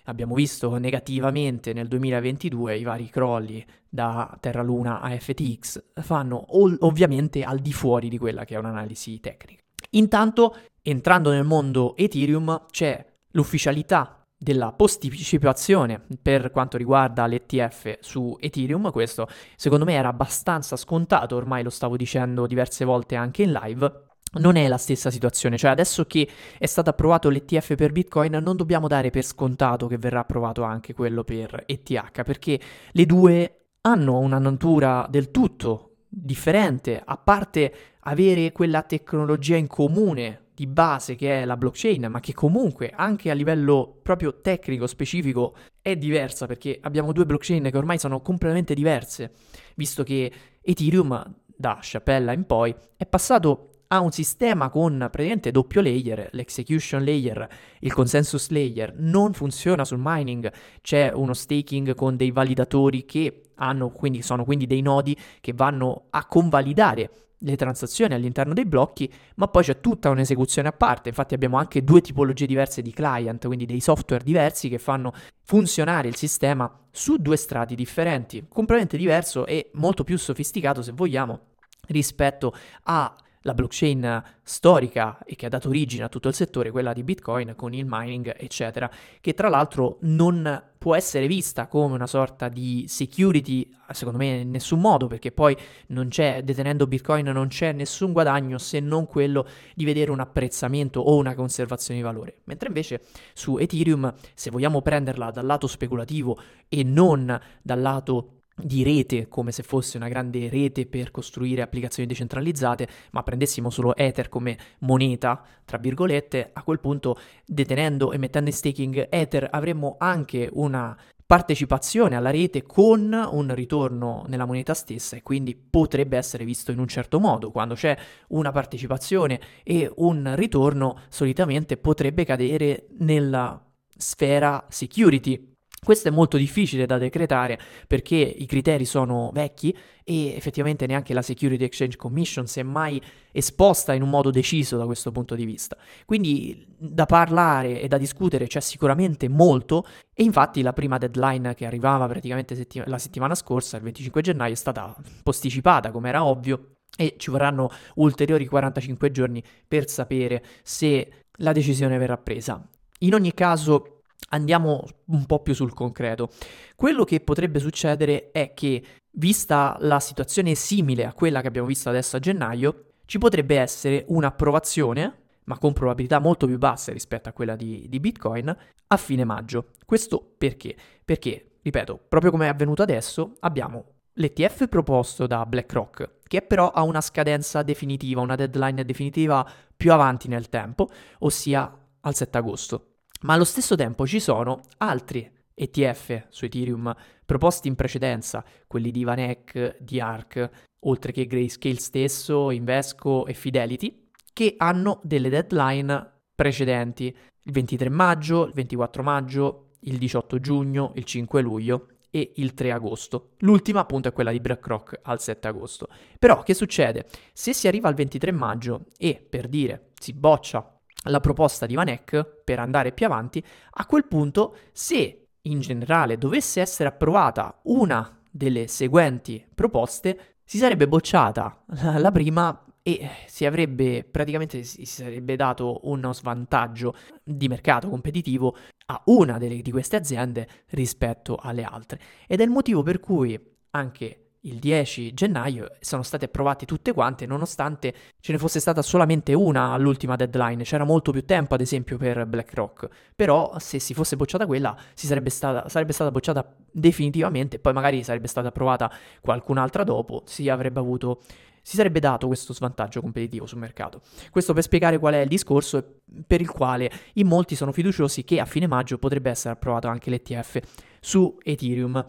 abbiamo 0.03 0.35
visto 0.35 0.77
negativamente 0.77 1.73
nel 1.73 1.87
2022 1.87 2.77
i 2.77 2.83
vari 2.83 3.09
crolli 3.09 3.65
da 3.89 4.37
Terra 4.39 4.61
Luna 4.61 4.99
a 4.99 5.09
FTX 5.17 5.85
fanno 6.03 6.45
ov- 6.49 6.77
ovviamente 6.81 7.41
al 7.41 7.57
di 7.57 7.73
fuori 7.73 8.07
di 8.07 8.19
quella 8.19 8.45
che 8.45 8.53
è 8.53 8.59
un'analisi 8.59 9.19
tecnica. 9.19 9.63
Intanto, 9.93 10.55
entrando 10.83 11.31
nel 11.31 11.45
mondo 11.45 11.95
Ethereum, 11.95 12.65
c'è 12.69 13.03
l'ufficialità 13.31 14.18
della 14.41 14.71
posticipazione 14.71 16.01
per 16.21 16.49
quanto 16.49 16.77
riguarda 16.77 17.27
l'ETF 17.27 17.97
su 17.99 18.37
Ethereum, 18.39 18.89
questo 18.89 19.27
secondo 19.57 19.83
me 19.83 19.93
era 19.93 20.07
abbastanza 20.07 20.77
scontato, 20.77 21.35
ormai 21.35 21.61
lo 21.61 21.69
stavo 21.69 21.97
dicendo 21.97 22.47
diverse 22.47 22.85
volte 22.85 23.15
anche 23.15 23.43
in 23.43 23.51
live. 23.51 24.05
Non 24.31 24.55
è 24.55 24.67
la 24.67 24.77
stessa 24.77 25.09
situazione, 25.09 25.57
cioè 25.57 25.71
adesso 25.71 26.05
che 26.05 26.27
è 26.57 26.65
stato 26.67 26.89
approvato 26.91 27.29
l'ETF 27.29 27.75
per 27.75 27.91
Bitcoin 27.91 28.37
non 28.41 28.55
dobbiamo 28.55 28.87
dare 28.87 29.09
per 29.09 29.25
scontato 29.25 29.87
che 29.87 29.97
verrà 29.97 30.19
approvato 30.19 30.61
anche 30.61 30.93
quello 30.93 31.23
per 31.23 31.63
ETH, 31.65 32.23
perché 32.23 32.59
le 32.91 33.05
due 33.05 33.65
hanno 33.81 34.19
una 34.19 34.37
natura 34.37 35.05
del 35.09 35.31
tutto 35.31 35.95
differente, 36.07 37.01
a 37.03 37.17
parte 37.17 37.73
avere 38.01 38.51
quella 38.51 38.83
tecnologia 38.83 39.55
in 39.55 39.67
comune 39.67 40.48
di 40.59 40.67
base 40.67 41.15
che 41.15 41.41
è 41.41 41.45
la 41.45 41.55
blockchain, 41.55 42.07
ma 42.09 42.19
che 42.19 42.33
comunque 42.33 42.91
anche 42.93 43.31
a 43.31 43.33
livello 43.33 43.97
proprio 44.03 44.41
tecnico 44.41 44.87
specifico 44.87 45.55
è 45.81 45.95
diversa 45.95 46.47
perché 46.47 46.79
abbiamo 46.81 47.13
due 47.13 47.25
blockchain 47.25 47.69
che 47.71 47.77
ormai 47.77 47.97
sono 47.97 48.19
completamente 48.19 48.73
diverse, 48.73 49.31
visto 49.75 50.03
che 50.03 50.29
Ethereum 50.61 51.33
da 51.45 51.79
Chapella 51.81 52.33
in 52.33 52.45
poi 52.45 52.75
è 52.97 53.05
passato 53.05 53.69
a 53.87 54.01
un 54.01 54.11
sistema 54.11 54.69
con 54.69 54.97
praticamente 55.09 55.51
doppio 55.51 55.79
layer, 55.79 56.27
l'execution 56.33 57.05
layer, 57.05 57.47
il 57.79 57.93
consensus 57.93 58.49
layer, 58.49 58.93
non 58.97 59.31
funziona 59.31 59.85
sul 59.85 60.01
mining, 60.01 60.51
c'è 60.81 61.09
uno 61.13 61.33
staking 61.33 61.95
con 61.95 62.17
dei 62.17 62.31
validatori 62.31 63.05
che 63.05 63.43
hanno 63.55 63.91
quindi 63.91 64.21
sono 64.21 64.43
quindi 64.43 64.67
dei 64.67 64.81
nodi 64.81 65.17
che 65.39 65.53
vanno 65.53 66.07
a 66.09 66.25
convalidare 66.25 67.28
le 67.39 67.55
transazioni 67.55 68.13
all'interno 68.13 68.53
dei 68.53 68.65
blocchi, 68.65 69.11
ma 69.35 69.47
poi 69.47 69.63
c'è 69.63 69.79
tutta 69.79 70.09
un'esecuzione 70.09 70.67
a 70.67 70.71
parte. 70.73 71.09
Infatti 71.09 71.33
abbiamo 71.33 71.57
anche 71.57 71.83
due 71.83 72.01
tipologie 72.01 72.45
diverse 72.45 72.81
di 72.81 72.91
client, 72.91 73.45
quindi 73.45 73.65
dei 73.65 73.79
software 73.79 74.23
diversi 74.23 74.69
che 74.69 74.77
fanno 74.77 75.13
funzionare 75.43 76.07
il 76.07 76.15
sistema 76.15 76.71
su 76.91 77.17
due 77.17 77.37
strati 77.37 77.75
differenti, 77.75 78.45
completamente 78.47 78.97
diverso 78.97 79.45
e 79.45 79.69
molto 79.73 80.03
più 80.03 80.17
sofisticato 80.17 80.81
se 80.81 80.91
vogliamo 80.91 81.39
rispetto 81.87 82.53
a 82.83 83.15
la 83.43 83.53
blockchain 83.53 84.23
storica 84.43 85.19
e 85.23 85.35
che 85.35 85.45
ha 85.45 85.49
dato 85.49 85.69
origine 85.69 86.03
a 86.03 86.09
tutto 86.09 86.27
il 86.27 86.33
settore, 86.33 86.71
quella 86.71 86.93
di 86.93 87.03
Bitcoin 87.03 87.53
con 87.55 87.73
il 87.73 87.85
mining, 87.87 88.35
eccetera, 88.37 88.89
che 89.21 89.33
tra 89.33 89.47
l'altro 89.47 89.97
non 90.01 90.63
può 90.77 90.95
essere 90.95 91.27
vista 91.27 91.67
come 91.67 91.93
una 91.93 92.07
sorta 92.07 92.47
di 92.47 92.85
security, 92.87 93.69
secondo 93.91 94.17
me 94.17 94.39
in 94.39 94.49
nessun 94.49 94.79
modo, 94.79 95.07
perché 95.07 95.31
poi 95.31 95.55
non 95.87 96.07
c'è, 96.07 96.41
detenendo 96.41 96.87
Bitcoin 96.87 97.27
non 97.27 97.47
c'è 97.47 97.73
nessun 97.73 98.13
guadagno 98.13 98.57
se 98.57 98.79
non 98.79 99.05
quello 99.05 99.45
di 99.75 99.85
vedere 99.85 100.11
un 100.11 100.21
apprezzamento 100.21 100.99
o 101.01 101.15
una 101.15 101.35
conservazione 101.35 101.99
di 101.99 102.05
valore. 102.05 102.39
Mentre 102.45 102.67
invece 102.67 103.01
su 103.33 103.57
Ethereum, 103.57 104.13
se 104.33 104.49
vogliamo 104.49 104.81
prenderla 104.81 105.31
dal 105.31 105.45
lato 105.45 105.67
speculativo 105.67 106.39
e 106.69 106.83
non 106.83 107.39
dal 107.61 107.81
lato 107.81 108.38
di 108.61 108.83
rete 108.83 109.27
come 109.27 109.51
se 109.51 109.63
fosse 109.63 109.97
una 109.97 110.07
grande 110.07 110.49
rete 110.49 110.85
per 110.85 111.11
costruire 111.11 111.61
applicazioni 111.61 112.07
decentralizzate, 112.07 112.87
ma 113.11 113.23
prendessimo 113.23 113.69
solo 113.69 113.95
Ether 113.95 114.29
come 114.29 114.57
moneta, 114.79 115.43
tra 115.65 115.77
virgolette, 115.77 116.49
a 116.53 116.63
quel 116.63 116.79
punto 116.79 117.17
detenendo 117.45 118.11
e 118.11 118.17
mettendo 118.17 118.49
in 118.49 118.55
staking 118.55 119.07
Ether 119.09 119.47
avremmo 119.51 119.95
anche 119.99 120.49
una 120.53 120.97
partecipazione 121.29 122.15
alla 122.15 122.31
rete 122.31 122.63
con 122.63 123.13
un 123.13 123.53
ritorno 123.53 124.25
nella 124.27 124.45
moneta 124.45 124.73
stessa 124.73 125.15
e 125.15 125.21
quindi 125.21 125.55
potrebbe 125.55 126.17
essere 126.17 126.43
visto 126.43 126.71
in 126.71 126.79
un 126.79 126.87
certo 126.87 127.19
modo. 127.19 127.51
Quando 127.51 127.75
c'è 127.75 127.95
una 128.29 128.51
partecipazione 128.51 129.39
e 129.63 129.91
un 129.97 130.33
ritorno, 130.35 131.01
solitamente 131.07 131.77
potrebbe 131.77 132.25
cadere 132.25 132.87
nella 132.97 133.63
sfera 133.95 134.65
security 134.69 135.57
questo 135.83 136.09
è 136.09 136.11
molto 136.11 136.37
difficile 136.37 136.85
da 136.85 136.97
decretare 136.97 137.59
perché 137.87 138.15
i 138.15 138.45
criteri 138.45 138.85
sono 138.85 139.31
vecchi 139.33 139.75
e 140.03 140.35
effettivamente 140.35 140.85
neanche 140.87 141.13
la 141.13 141.21
Security 141.21 141.63
Exchange 141.63 141.95
Commission 141.95 142.47
si 142.47 142.59
è 142.59 142.63
mai 142.63 143.01
esposta 143.31 143.93
in 143.93 144.01
un 144.01 144.09
modo 144.09 144.31
deciso 144.31 144.77
da 144.77 144.85
questo 144.85 145.11
punto 145.11 145.35
di 145.35 145.45
vista. 145.45 145.77
Quindi 146.05 146.65
da 146.77 147.05
parlare 147.05 147.81
e 147.81 147.87
da 147.87 147.97
discutere 147.97 148.47
c'è 148.47 148.59
sicuramente 148.59 149.29
molto 149.29 149.85
e 150.13 150.23
infatti 150.23 150.61
la 150.61 150.73
prima 150.73 150.97
deadline 150.97 151.53
che 151.53 151.65
arrivava 151.65 152.07
praticamente 152.07 152.55
settim- 152.55 152.87
la 152.87 152.97
settimana 152.97 153.35
scorsa, 153.35 153.77
il 153.77 153.83
25 153.83 154.21
gennaio, 154.21 154.53
è 154.53 154.57
stata 154.57 154.95
posticipata 155.23 155.91
come 155.91 156.09
era 156.09 156.25
ovvio 156.25 156.75
e 156.97 157.15
ci 157.17 157.29
vorranno 157.29 157.69
ulteriori 157.95 158.45
45 158.45 159.11
giorni 159.11 159.43
per 159.67 159.87
sapere 159.89 160.43
se 160.63 161.25
la 161.37 161.51
decisione 161.51 161.97
verrà 161.97 162.17
presa. 162.17 162.61
In 162.99 163.13
ogni 163.13 163.33
caso 163.33 163.98
Andiamo 164.29 164.83
un 165.05 165.25
po' 165.25 165.41
più 165.41 165.53
sul 165.53 165.73
concreto. 165.73 166.29
Quello 166.75 167.03
che 167.03 167.19
potrebbe 167.19 167.59
succedere 167.59 168.31
è 168.31 168.53
che, 168.53 168.83
vista 169.13 169.75
la 169.79 169.99
situazione 169.99 170.53
simile 170.55 171.05
a 171.05 171.13
quella 171.13 171.41
che 171.41 171.47
abbiamo 171.47 171.67
visto 171.67 171.89
adesso 171.89 172.15
a 172.15 172.19
gennaio, 172.19 172.91
ci 173.05 173.17
potrebbe 173.17 173.57
essere 173.57 174.05
un'approvazione, 174.07 175.13
ma 175.45 175.57
con 175.57 175.73
probabilità 175.73 176.19
molto 176.19 176.45
più 176.45 176.59
basse 176.59 176.91
rispetto 176.91 177.27
a 177.27 177.31
quella 177.33 177.55
di, 177.55 177.87
di 177.89 177.99
Bitcoin, 177.99 178.55
a 178.87 178.97
fine 178.97 179.23
maggio. 179.23 179.69
Questo 179.83 180.35
perché? 180.37 180.75
Perché, 181.03 181.57
ripeto, 181.61 181.99
proprio 182.07 182.29
come 182.29 182.45
è 182.45 182.49
avvenuto 182.49 182.83
adesso, 182.83 183.33
abbiamo 183.39 183.85
l'ETF 184.13 184.67
proposto 184.67 185.25
da 185.25 185.45
BlackRock, 185.45 186.17
che 186.27 186.41
però 186.41 186.69
ha 186.69 186.83
una 186.83 187.01
scadenza 187.01 187.63
definitiva, 187.63 188.21
una 188.21 188.35
deadline 188.35 188.85
definitiva 188.85 189.47
più 189.75 189.91
avanti 189.91 190.27
nel 190.27 190.49
tempo, 190.49 190.87
ossia 191.19 191.75
al 192.01 192.15
7 192.15 192.37
agosto. 192.37 192.88
Ma 193.21 193.33
allo 193.33 193.43
stesso 193.43 193.75
tempo 193.75 194.07
ci 194.07 194.19
sono 194.19 194.61
altri 194.77 195.29
ETF 195.53 196.27
su 196.29 196.45
Ethereum 196.45 196.95
proposti 197.25 197.67
in 197.67 197.75
precedenza, 197.75 198.43
quelli 198.65 198.91
di 198.91 199.03
Vanek, 199.03 199.77
di 199.79 199.99
ARC, 199.99 200.49
oltre 200.81 201.11
che 201.11 201.27
Grayscale 201.27 201.79
stesso, 201.79 202.49
Invesco 202.51 203.25
e 203.25 203.33
Fidelity, 203.33 204.07
che 204.31 204.55
hanno 204.57 205.01
delle 205.03 205.29
deadline 205.29 206.21
precedenti, 206.33 207.15
il 207.43 207.51
23 207.51 207.89
maggio, 207.89 208.45
il 208.45 208.53
24 208.53 209.03
maggio, 209.03 209.71
il 209.81 209.97
18 209.97 210.39
giugno, 210.39 210.93
il 210.95 211.03
5 211.03 211.41
luglio 211.41 211.87
e 212.09 212.31
il 212.35 212.53
3 212.53 212.71
agosto. 212.71 213.31
L'ultima 213.39 213.81
appunto 213.81 214.07
è 214.07 214.13
quella 214.13 214.31
di 214.31 214.39
BlackRock 214.39 214.99
al 215.03 215.19
7 215.19 215.47
agosto. 215.47 215.87
Però 216.17 216.41
che 216.43 216.53
succede? 216.53 217.05
Se 217.33 217.53
si 217.53 217.67
arriva 217.67 217.89
al 217.89 217.95
23 217.95 218.31
maggio 218.31 218.85
e 218.97 219.25
per 219.29 219.47
dire 219.47 219.89
si 219.99 220.13
boccia 220.13 220.78
la 221.03 221.19
proposta 221.19 221.65
di 221.65 221.75
Vanek 221.75 222.41
per 222.43 222.59
andare 222.59 222.91
più 222.91 223.05
avanti, 223.05 223.43
a 223.71 223.85
quel 223.85 224.05
punto 224.05 224.55
se 224.71 225.27
in 225.43 225.59
generale 225.59 226.17
dovesse 226.17 226.61
essere 226.61 226.89
approvata 226.89 227.59
una 227.63 228.19
delle 228.29 228.67
seguenti 228.67 229.45
proposte, 229.53 230.35
si 230.43 230.57
sarebbe 230.57 230.87
bocciata 230.87 231.63
la 231.97 232.11
prima 232.11 232.63
e 232.81 233.09
si 233.27 233.45
avrebbe 233.45 234.03
praticamente 234.03 234.63
si 234.63 234.85
sarebbe 234.85 235.35
dato 235.35 235.81
uno 235.83 236.13
svantaggio 236.13 236.95
di 237.23 237.47
mercato 237.47 237.89
competitivo 237.89 238.55
a 238.87 239.01
una 239.05 239.37
delle, 239.37 239.61
di 239.61 239.71
queste 239.71 239.95
aziende 239.95 240.47
rispetto 240.69 241.35
alle 241.35 241.63
altre. 241.63 241.99
Ed 242.27 242.39
è 242.39 242.43
il 242.43 242.49
motivo 242.49 242.81
per 242.81 242.99
cui 242.99 243.39
anche 243.71 244.28
il 244.43 244.57
10 244.57 245.13
gennaio 245.13 245.71
sono 245.81 246.01
state 246.01 246.25
approvate 246.25 246.65
tutte 246.65 246.93
quante, 246.93 247.25
nonostante 247.25 247.93
ce 248.21 248.31
ne 248.31 248.37
fosse 248.37 248.59
stata 248.59 248.81
solamente 248.81 249.33
una 249.33 249.71
all'ultima 249.71 250.15
deadline. 250.15 250.63
C'era 250.63 250.85
molto 250.85 251.11
più 251.11 251.25
tempo, 251.25 251.55
ad 251.55 251.61
esempio, 251.61 251.97
per 251.97 252.25
BlackRock. 252.25 252.87
Però, 253.15 253.57
se 253.59 253.79
si 253.79 253.93
fosse 253.93 254.15
bocciata 254.15 254.45
quella, 254.45 254.77
sarebbe 254.93 255.29
stata, 255.29 255.67
sarebbe 255.67 255.91
stata 255.91 256.11
bocciata 256.11 256.55
definitivamente. 256.71 257.59
Poi, 257.59 257.73
magari 257.73 258.03
sarebbe 258.03 258.27
stata 258.27 258.47
approvata 258.47 258.91
qualcun'altra 259.19 259.83
dopo. 259.83 260.23
Si 260.25 260.47
avrebbe 260.47 260.79
avuto. 260.79 261.21
Si 261.61 261.75
sarebbe 261.75 261.99
dato 261.99 262.27
questo 262.27 262.53
svantaggio 262.53 263.01
competitivo 263.01 263.45
sul 263.45 263.59
mercato. 263.59 264.01
Questo 264.31 264.53
per 264.53 264.63
spiegare 264.63 264.97
qual 264.97 265.13
è 265.15 265.19
il 265.19 265.27
discorso 265.27 265.99
per 266.25 266.39
il 266.39 266.49
quale 266.49 266.89
in 267.15 267.27
molti 267.27 267.55
sono 267.55 267.73
fiduciosi 267.73 268.23
che 268.23 268.39
a 268.39 268.45
fine 268.45 268.65
maggio 268.65 268.97
potrebbe 268.97 269.29
essere 269.29 269.53
approvato 269.53 269.87
anche 269.87 270.09
l'ETF 270.09 270.59
su 271.01 271.37
Ethereum. 271.43 272.03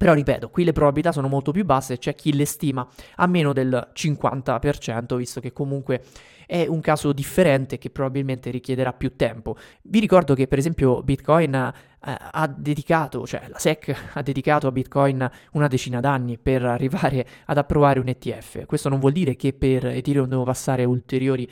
Però 0.00 0.14
ripeto, 0.14 0.48
qui 0.48 0.64
le 0.64 0.72
probabilità 0.72 1.12
sono 1.12 1.28
molto 1.28 1.52
più 1.52 1.62
basse, 1.66 1.98
c'è 1.98 2.14
chi 2.14 2.32
le 2.32 2.46
stima 2.46 2.88
a 3.16 3.26
meno 3.26 3.52
del 3.52 3.90
50%, 3.94 5.14
visto 5.14 5.40
che 5.40 5.52
comunque 5.52 6.02
è 6.46 6.64
un 6.66 6.80
caso 6.80 7.12
differente 7.12 7.76
che 7.76 7.90
probabilmente 7.90 8.48
richiederà 8.48 8.94
più 8.94 9.14
tempo. 9.14 9.58
Vi 9.82 10.00
ricordo 10.00 10.32
che 10.32 10.48
per 10.48 10.56
esempio 10.56 11.02
Bitcoin 11.02 11.52
eh, 11.54 11.70
ha 12.00 12.46
dedicato, 12.46 13.26
cioè 13.26 13.42
la 13.48 13.58
SEC 13.58 13.94
ha 14.16 14.22
dedicato 14.22 14.68
a 14.68 14.72
Bitcoin 14.72 15.30
una 15.52 15.68
decina 15.68 16.00
d'anni 16.00 16.38
per 16.38 16.64
arrivare 16.64 17.26
ad 17.44 17.58
approvare 17.58 18.00
un 18.00 18.08
ETF. 18.08 18.64
Questo 18.64 18.88
non 18.88 19.00
vuol 19.00 19.12
dire 19.12 19.36
che 19.36 19.52
per 19.52 19.84
Ethereum 19.84 20.28
devono 20.28 20.46
passare 20.46 20.84
ulteriori 20.84 21.46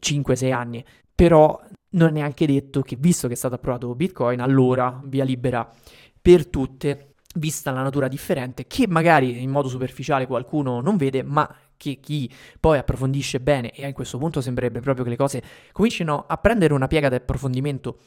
5-6 0.00 0.52
anni, 0.52 0.84
però 1.14 1.56
non 1.90 2.08
è 2.08 2.10
neanche 2.10 2.46
detto 2.46 2.82
che 2.82 2.96
visto 2.98 3.28
che 3.28 3.34
è 3.34 3.36
stato 3.36 3.54
approvato 3.54 3.94
Bitcoin, 3.94 4.40
allora 4.40 5.00
via 5.04 5.22
libera 5.22 5.72
per 6.20 6.48
tutte 6.48 7.12
vista 7.36 7.70
la 7.70 7.82
natura 7.82 8.08
differente, 8.08 8.66
che 8.66 8.86
magari 8.86 9.42
in 9.42 9.50
modo 9.50 9.68
superficiale 9.68 10.26
qualcuno 10.26 10.80
non 10.80 10.96
vede, 10.96 11.22
ma 11.22 11.48
che 11.76 11.98
chi 12.00 12.30
poi 12.58 12.78
approfondisce 12.78 13.40
bene, 13.40 13.70
e 13.70 13.84
a 13.86 13.92
questo 13.92 14.18
punto 14.18 14.40
sembrerebbe 14.40 14.80
proprio 14.80 15.04
che 15.04 15.10
le 15.10 15.16
cose 15.16 15.42
comincino 15.72 16.24
a 16.26 16.36
prendere 16.38 16.74
una 16.74 16.86
piega 16.86 17.08
di 17.08 17.16
approfondimento 17.16 17.98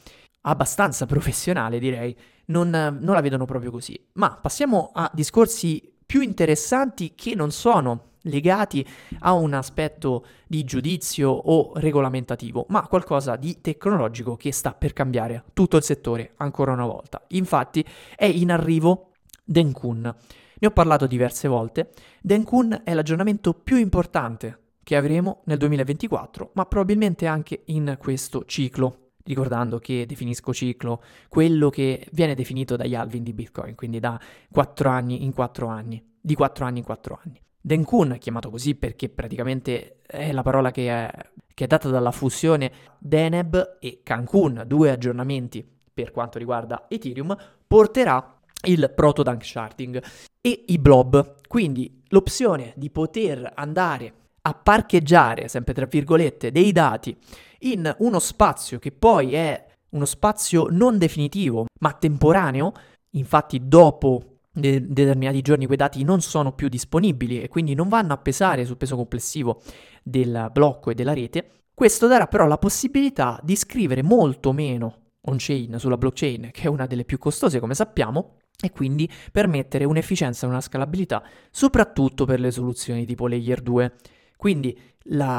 abbastanza 0.42 1.06
professionale, 1.06 1.78
direi, 1.78 2.16
non, 2.46 2.70
non 2.70 3.14
la 3.14 3.20
vedono 3.20 3.44
proprio 3.44 3.70
così. 3.70 3.98
Ma 4.14 4.38
passiamo 4.40 4.90
a 4.94 5.10
discorsi 5.12 5.92
più 6.04 6.20
interessanti 6.22 7.14
che 7.14 7.34
non 7.34 7.52
sono 7.52 8.08
legati 8.24 8.86
a 9.20 9.32
un 9.32 9.54
aspetto 9.54 10.26
di 10.46 10.64
giudizio 10.64 11.30
o 11.30 11.72
regolamentativo, 11.76 12.66
ma 12.68 12.86
qualcosa 12.86 13.36
di 13.36 13.60
tecnologico 13.60 14.36
che 14.36 14.52
sta 14.52 14.72
per 14.72 14.92
cambiare 14.92 15.44
tutto 15.52 15.76
il 15.76 15.82
settore 15.82 16.32
ancora 16.36 16.72
una 16.72 16.86
volta. 16.86 17.22
Infatti 17.28 17.84
è 18.16 18.24
in 18.24 18.50
arrivo 18.50 19.09
Denkun. 19.50 20.02
Ne 20.02 20.68
ho 20.68 20.70
parlato 20.70 21.08
diverse 21.08 21.48
volte. 21.48 21.90
Denkun 22.22 22.82
è 22.84 22.94
l'aggiornamento 22.94 23.52
più 23.52 23.78
importante 23.78 24.58
che 24.84 24.94
avremo 24.94 25.42
nel 25.46 25.58
2024, 25.58 26.52
ma 26.54 26.66
probabilmente 26.66 27.26
anche 27.26 27.62
in 27.64 27.96
questo 27.98 28.44
ciclo. 28.44 29.08
Ricordando 29.24 29.80
che 29.80 30.06
definisco 30.06 30.54
ciclo 30.54 31.02
quello 31.28 31.68
che 31.68 32.06
viene 32.12 32.36
definito 32.36 32.76
dagli 32.76 32.94
alvin 32.94 33.24
di 33.24 33.32
Bitcoin, 33.32 33.74
quindi 33.74 33.98
da 33.98 34.20
4 34.52 34.88
anni 34.88 35.24
in 35.24 35.32
4 35.32 35.66
anni, 35.66 36.00
di 36.20 36.34
4 36.36 36.64
anni 36.64 36.78
in 36.78 36.84
4 36.84 37.20
anni. 37.24 37.42
Denkun 37.60 38.16
chiamato 38.20 38.50
così 38.50 38.76
perché 38.76 39.08
praticamente 39.08 40.00
è 40.06 40.30
la 40.30 40.42
parola 40.42 40.70
che 40.70 40.88
è, 40.88 41.10
che 41.52 41.64
è 41.64 41.66
data 41.66 41.88
dalla 41.88 42.12
fusione 42.12 42.70
Deneb 42.98 43.78
e 43.80 44.00
Cancun, 44.04 44.62
due 44.66 44.90
aggiornamenti 44.90 45.68
per 45.92 46.12
quanto 46.12 46.38
riguarda 46.38 46.86
Ethereum, 46.88 47.36
porterà 47.66 48.39
il 48.66 48.92
proto 48.94 49.22
dunk 49.22 49.44
sharding 49.44 50.02
e 50.40 50.64
i 50.68 50.78
blob. 50.78 51.36
Quindi 51.46 52.02
l'opzione 52.08 52.72
di 52.76 52.90
poter 52.90 53.52
andare 53.54 54.14
a 54.42 54.54
parcheggiare, 54.54 55.48
sempre 55.48 55.74
tra 55.74 55.86
virgolette, 55.86 56.50
dei 56.50 56.72
dati 56.72 57.16
in 57.60 57.94
uno 57.98 58.18
spazio 58.18 58.78
che 58.78 58.92
poi 58.92 59.34
è 59.34 59.66
uno 59.90 60.04
spazio 60.04 60.66
non 60.70 60.98
definitivo 60.98 61.66
ma 61.80 61.92
temporaneo, 61.92 62.72
infatti 63.10 63.66
dopo 63.66 64.38
de- 64.52 64.86
determinati 64.86 65.42
giorni 65.42 65.66
quei 65.66 65.76
dati 65.76 66.02
non 66.04 66.20
sono 66.20 66.52
più 66.52 66.68
disponibili 66.68 67.42
e 67.42 67.48
quindi 67.48 67.74
non 67.74 67.88
vanno 67.88 68.12
a 68.12 68.18
pesare 68.18 68.64
sul 68.64 68.76
peso 68.76 68.96
complessivo 68.96 69.62
del 70.02 70.48
blocco 70.52 70.90
e 70.90 70.94
della 70.94 71.12
rete, 71.12 71.50
questo 71.74 72.06
darà 72.06 72.26
però 72.26 72.46
la 72.46 72.58
possibilità 72.58 73.38
di 73.42 73.56
scrivere 73.56 74.02
molto 74.02 74.52
meno 74.52 74.96
on-chain 75.22 75.78
sulla 75.78 75.98
blockchain, 75.98 76.50
che 76.52 76.62
è 76.62 76.68
una 76.68 76.86
delle 76.86 77.04
più 77.04 77.18
costose 77.18 77.60
come 77.60 77.74
sappiamo, 77.74 78.36
e 78.60 78.70
quindi 78.70 79.10
permettere 79.32 79.84
un'efficienza 79.84 80.46
e 80.46 80.48
una 80.48 80.60
scalabilità 80.60 81.22
soprattutto 81.50 82.24
per 82.24 82.40
le 82.40 82.50
soluzioni 82.50 83.04
tipo 83.04 83.26
layer 83.26 83.60
2. 83.60 83.92
Quindi 84.36 84.78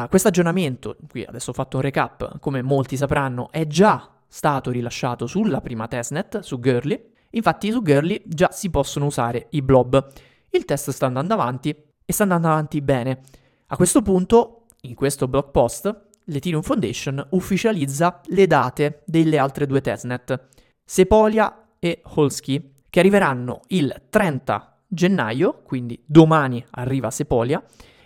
questo 0.10 0.28
aggiornamento, 0.28 0.98
qui 1.08 1.24
adesso 1.24 1.52
ho 1.52 1.54
fatto 1.54 1.78
un 1.78 1.84
recap, 1.84 2.40
come 2.40 2.62
molti 2.62 2.98
sapranno, 2.98 3.52
è 3.52 3.66
già 3.68 4.10
stato 4.28 4.72
rilasciato 4.72 5.28
sulla 5.28 5.62
prima 5.62 5.88
testnet, 5.88 6.40
su 6.40 6.60
Girly. 6.60 7.10
Infatti 7.32 7.72
su 7.72 7.82
Girly 7.82 8.22
già 8.26 8.50
si 8.52 8.70
possono 8.70 9.06
usare 9.06 9.48
i 9.52 9.62
blob. 9.62 10.12
Il 10.50 10.66
test 10.66 10.90
sta 10.92 11.06
andando 11.06 11.34
avanti 11.34 11.70
e 11.70 12.14
sta 12.14 12.24
andando 12.24 12.48
avanti 12.48 12.82
bene. 12.82 13.22
A 13.68 13.76
questo 13.76 14.02
punto, 14.02 14.66
in 14.82 14.96
questo 14.96 15.28
blog 15.28 15.52
post, 15.52 16.10
l'Ethereum 16.26 16.62
Foundation 16.62 17.26
ufficializza 17.32 18.22
le 18.26 18.48
date 18.48 19.04
delle 19.06 19.38
altre 19.38 19.66
due 19.66 19.82
testnet, 19.82 20.48
Sepolia 20.84 21.70
e 21.80 22.02
Holsky, 22.04 22.71
che 22.92 23.00
arriveranno 23.00 23.62
il 23.68 24.04
30 24.10 24.84
gennaio, 24.86 25.62
quindi 25.64 26.04
domani 26.06 26.64
arriva 26.72 27.10
Sepolia, 27.10 27.64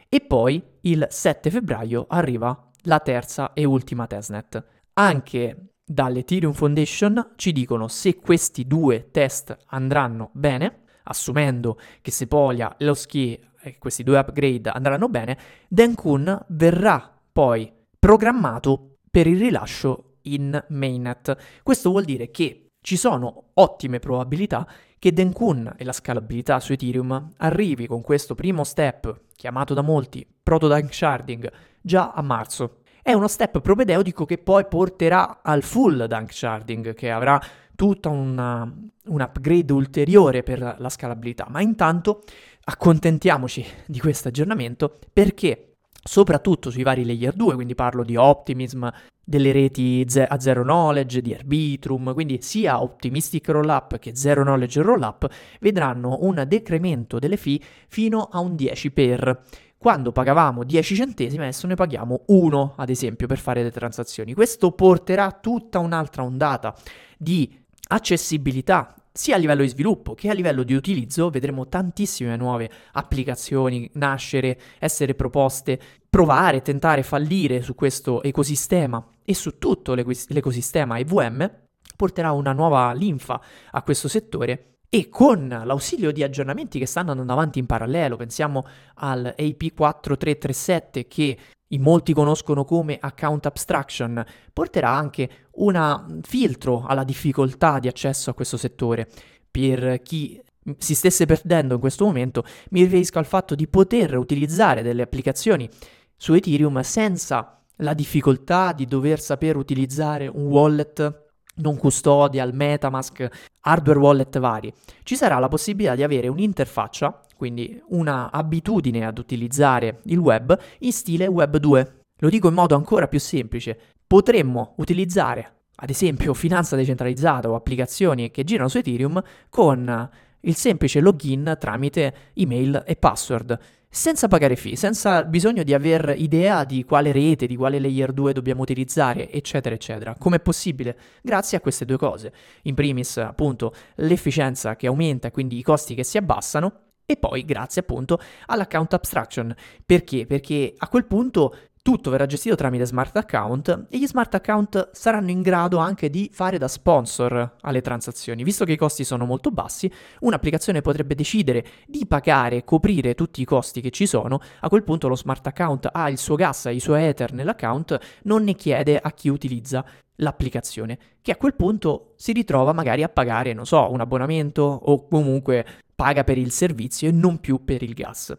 e 0.07 0.21
poi 0.21 0.63
il 0.81 1.07
7 1.09 1.49
febbraio 1.49 2.05
arriva 2.07 2.69
la 2.83 2.99
terza 2.99 3.53
e 3.53 3.65
ultima 3.65 4.05
testnet. 4.05 4.63
Anche 4.93 5.71
dall'Ethereum 5.83 6.53
Foundation 6.53 7.33
ci 7.35 7.51
dicono 7.51 7.87
se 7.87 8.15
questi 8.17 8.67
due 8.67 9.09
test 9.09 9.57
andranno 9.69 10.29
bene, 10.33 10.83
assumendo 11.05 11.79
che 12.01 12.11
Sepolia 12.11 12.77
e 12.77 12.85
lo 12.85 12.93
Ski 12.93 13.41
questi 13.79 14.03
due 14.03 14.19
upgrade 14.19 14.69
andranno 14.69 15.09
bene, 15.09 15.37
Denkun 15.67 16.45
verrà 16.49 17.19
poi 17.31 17.73
programmato 17.97 18.97
per 19.09 19.25
il 19.25 19.39
rilascio 19.39 20.17
in 20.23 20.63
mainnet. 20.69 21.35
Questo 21.63 21.89
vuol 21.89 22.03
dire 22.03 22.29
che 22.29 22.64
ci 22.85 22.97
sono 22.97 23.45
ottime 23.55 23.97
probabilità 23.97 24.67
che 24.99 25.11
Denkun 25.11 25.73
e 25.75 25.83
la 25.83 25.91
scalabilità 25.91 26.59
su 26.59 26.71
Ethereum 26.71 27.31
arrivi 27.37 27.87
con 27.87 28.03
questo 28.03 28.35
primo 28.35 28.63
step, 28.63 29.21
chiamato 29.35 29.73
da 29.73 29.81
molti 29.81 30.23
proto 30.43 30.67
dunk 30.67 30.93
sharding, 30.93 31.51
già 31.81 32.11
a 32.11 32.21
marzo. 32.21 32.81
È 33.01 33.11
uno 33.11 33.27
step 33.27 33.59
propedeutico 33.59 34.25
che 34.25 34.37
poi 34.37 34.67
porterà 34.67 35.39
al 35.41 35.63
full 35.63 36.05
dunk 36.05 36.31
sharding, 36.31 36.93
che 36.93 37.09
avrà 37.09 37.41
tutta 37.73 38.09
una, 38.09 38.71
un 39.05 39.19
upgrade 39.19 39.73
ulteriore 39.73 40.43
per 40.43 40.75
la 40.77 40.89
scalabilità. 40.89 41.47
Ma 41.49 41.61
intanto 41.61 42.21
accontentiamoci 42.65 43.65
di 43.87 43.99
questo 43.99 44.27
aggiornamento 44.27 44.95
perché 45.11 45.74
soprattutto 46.07 46.69
sui 46.69 46.83
vari 46.83 47.03
layer 47.03 47.33
2, 47.33 47.55
quindi 47.55 47.73
parlo 47.73 48.03
di 48.03 48.15
Optimism, 48.15 48.87
delle 49.23 49.51
reti 49.51 50.05
ze- 50.07 50.25
a 50.25 50.39
zero 50.39 50.61
knowledge, 50.61 51.19
di 51.19 51.33
Arbitrum, 51.33 52.13
quindi 52.13 52.37
sia 52.41 52.81
Optimistic 52.81 53.49
Rollup 53.49 53.97
che 53.97 54.15
Zero 54.15 54.43
Knowledge 54.43 54.83
Rollup 54.83 55.27
vedranno 55.59 56.19
un 56.21 56.45
decremento 56.47 57.17
delle 57.17 57.37
fee 57.37 57.59
fino 57.87 58.29
a 58.31 58.39
un 58.39 58.55
10 58.55 58.91
per. 58.91 59.41
Quando 59.77 60.11
pagavamo 60.11 60.63
10 60.63 60.95
centesimi, 60.95 61.41
adesso 61.41 61.65
ne 61.65 61.75
paghiamo 61.75 62.25
1, 62.27 62.73
ad 62.77 62.89
esempio, 62.89 63.25
per 63.25 63.39
fare 63.39 63.63
le 63.63 63.71
transazioni. 63.71 64.33
Questo 64.33 64.71
porterà 64.71 65.31
tutta 65.31 65.79
un'altra 65.79 66.23
ondata 66.23 66.75
di 67.17 67.51
accessibilità 67.87 68.93
sia 69.17 69.35
a 69.35 69.37
livello 69.37 69.61
di 69.61 69.69
sviluppo 69.69 70.13
che 70.13 70.29
a 70.29 70.33
livello 70.33 70.63
di 70.63 70.73
utilizzo 70.73 71.29
vedremo 71.29 71.69
tantissime 71.69 72.35
nuove 72.35 72.69
applicazioni 72.91 73.89
nascere, 73.93 74.59
essere 74.77 75.15
proposte, 75.15 75.79
provare, 76.09 76.61
tentare, 76.61 77.01
fallire 77.01 77.61
su 77.61 77.75
questo 77.75 78.21
ecosistema. 78.21 79.01
E 79.23 79.33
su 79.33 79.57
tutto 79.57 79.93
l'ecosistema 79.93 80.99
EVM 80.99 81.49
porterà 81.95 82.33
una 82.33 82.51
nuova 82.51 82.91
linfa 82.91 83.39
a 83.71 83.81
questo 83.83 84.09
settore 84.09 84.79
e 84.89 85.07
con 85.07 85.47
l'ausilio 85.47 86.11
di 86.11 86.21
aggiornamenti 86.21 86.77
che 86.77 86.85
stanno 86.85 87.11
andando 87.11 87.31
avanti 87.31 87.57
in 87.57 87.65
parallelo, 87.65 88.17
pensiamo 88.17 88.65
al 88.95 89.33
AP4337 89.37 91.07
che 91.07 91.37
in 91.69 91.81
molti 91.81 92.13
conoscono 92.13 92.63
come 92.63 92.97
account 92.99 93.45
abstraction, 93.45 94.23
porterà 94.53 94.89
anche 94.89 95.44
un 95.57 96.19
filtro 96.21 96.85
alla 96.85 97.03
difficoltà 97.03 97.79
di 97.79 97.87
accesso 97.87 98.29
a 98.29 98.33
questo 98.33 98.57
settore 98.57 99.07
per 99.49 100.01
chi 100.01 100.41
si 100.77 100.95
stesse 100.95 101.25
perdendo 101.25 101.75
in 101.75 101.79
questo 101.79 102.05
momento, 102.05 102.43
mi 102.71 102.81
riferisco 102.81 103.19
al 103.19 103.25
fatto 103.25 103.55
di 103.55 103.67
poter 103.67 104.17
utilizzare 104.17 104.81
delle 104.81 105.03
applicazioni 105.03 105.69
su 106.17 106.33
Ethereum 106.33 106.81
senza 106.81 107.61
la 107.77 107.93
difficoltà 107.93 108.71
di 108.71 108.85
dover 108.85 109.19
saper 109.19 109.57
utilizzare 109.57 110.27
un 110.27 110.45
wallet 110.45 111.23
non 111.55 111.77
custodial, 111.77 112.53
Metamask, 112.53 113.27
hardware 113.61 113.99
wallet 113.99 114.39
vari. 114.39 114.73
Ci 115.03 115.15
sarà 115.15 115.39
la 115.39 115.47
possibilità 115.47 115.95
di 115.95 116.03
avere 116.03 116.27
un'interfaccia, 116.27 117.21
quindi 117.35 117.81
una 117.89 118.31
abitudine 118.31 119.05
ad 119.05 119.17
utilizzare 119.17 119.99
il 120.05 120.17
web 120.17 120.57
in 120.79 120.91
stile 120.91 121.27
Web 121.27 121.57
2. 121.57 121.99
Lo 122.19 122.29
dico 122.29 122.47
in 122.47 122.53
modo 122.53 122.75
ancora 122.75 123.07
più 123.07 123.19
semplice. 123.19 123.94
Potremmo 124.15 124.75
utilizzare 124.77 125.55
ad 125.75 125.89
esempio 125.89 126.33
finanza 126.33 126.77
decentralizzata 126.77 127.49
o 127.49 127.55
applicazioni 127.55 128.31
che 128.31 128.45
girano 128.45 128.69
su 128.69 128.77
Ethereum 128.77 129.21
con 129.49 130.09
il 130.39 130.55
semplice 130.55 131.01
login 131.01 131.57
tramite 131.59 132.15
email 132.35 132.81
e 132.87 132.95
password, 132.95 133.59
senza 133.89 134.29
pagare 134.29 134.55
fee, 134.55 134.77
senza 134.77 135.25
bisogno 135.25 135.63
di 135.63 135.73
aver 135.73 136.13
idea 136.15 136.63
di 136.63 136.85
quale 136.85 137.11
rete, 137.11 137.45
di 137.45 137.57
quale 137.57 137.77
layer 137.77 138.13
2 138.13 138.31
dobbiamo 138.31 138.61
utilizzare, 138.61 139.29
eccetera, 139.29 139.75
eccetera. 139.75 140.15
Com'è 140.17 140.39
possibile? 140.39 140.97
Grazie 141.21 141.57
a 141.57 141.59
queste 141.59 141.83
due 141.83 141.97
cose. 141.97 142.31
In 142.61 142.73
primis, 142.73 143.17
appunto, 143.17 143.73
l'efficienza 143.95 144.77
che 144.77 144.87
aumenta, 144.87 145.29
quindi 145.29 145.57
i 145.57 145.61
costi 145.61 145.93
che 145.93 146.05
si 146.05 146.17
abbassano, 146.17 146.83
e 147.05 147.17
poi 147.17 147.43
grazie 147.43 147.81
appunto 147.81 148.17
all'account 148.45 148.93
abstraction. 148.93 149.53
Perché? 149.85 150.25
Perché 150.25 150.73
a 150.75 150.87
quel 150.87 151.05
punto 151.05 151.55
tutto 151.85 152.09
verrà 152.09 152.25
gestito 152.25 152.55
tramite 152.55 152.87
smart 152.87 153.15
account 153.15 153.85
e 153.91 153.99
gli 153.99 154.07
smart 154.07 154.33
account 154.33 154.89
saranno 154.91 155.29
in 155.29 155.43
grado 155.43 155.77
anche 155.77 156.09
di 156.09 156.31
fare 156.33 156.57
da 156.57 156.67
sponsor 156.67 157.57
alle 157.61 157.81
transazioni. 157.81 158.41
Visto 158.41 158.65
che 158.65 158.71
i 158.71 158.75
costi 158.75 159.03
sono 159.03 159.25
molto 159.25 159.51
bassi, 159.51 159.91
un'applicazione 160.21 160.81
potrebbe 160.81 161.13
decidere 161.13 161.63
di 161.85 162.07
pagare, 162.07 162.63
coprire 162.63 163.13
tutti 163.13 163.39
i 163.39 163.45
costi 163.45 163.81
che 163.81 163.91
ci 163.91 164.07
sono. 164.07 164.39
A 164.61 164.67
quel 164.67 164.81
punto 164.81 165.07
lo 165.07 165.15
smart 165.15 165.45
account 165.45 165.87
ha 165.91 166.09
il 166.09 166.17
suo 166.17 166.33
gas, 166.33 166.67
i 166.71 166.79
suoi 166.79 167.03
ether 167.03 167.33
nell'account, 167.33 167.99
non 168.23 168.43
ne 168.43 168.55
chiede 168.55 168.97
a 168.97 169.11
chi 169.11 169.29
utilizza 169.29 169.85
l'applicazione, 170.15 170.97
che 171.21 171.33
a 171.33 171.35
quel 171.35 171.53
punto 171.53 172.13
si 172.15 172.31
ritrova 172.31 172.73
magari 172.73 173.03
a 173.03 173.09
pagare, 173.09 173.53
non 173.53 173.67
so, 173.67 173.91
un 173.91 173.99
abbonamento 173.99 174.63
o 174.63 175.07
comunque 175.07 175.63
paga 175.93 176.23
per 176.23 176.39
il 176.39 176.49
servizio 176.49 177.09
e 177.09 177.11
non 177.11 177.39
più 177.39 177.63
per 177.63 177.83
il 177.83 177.93
gas 177.93 178.35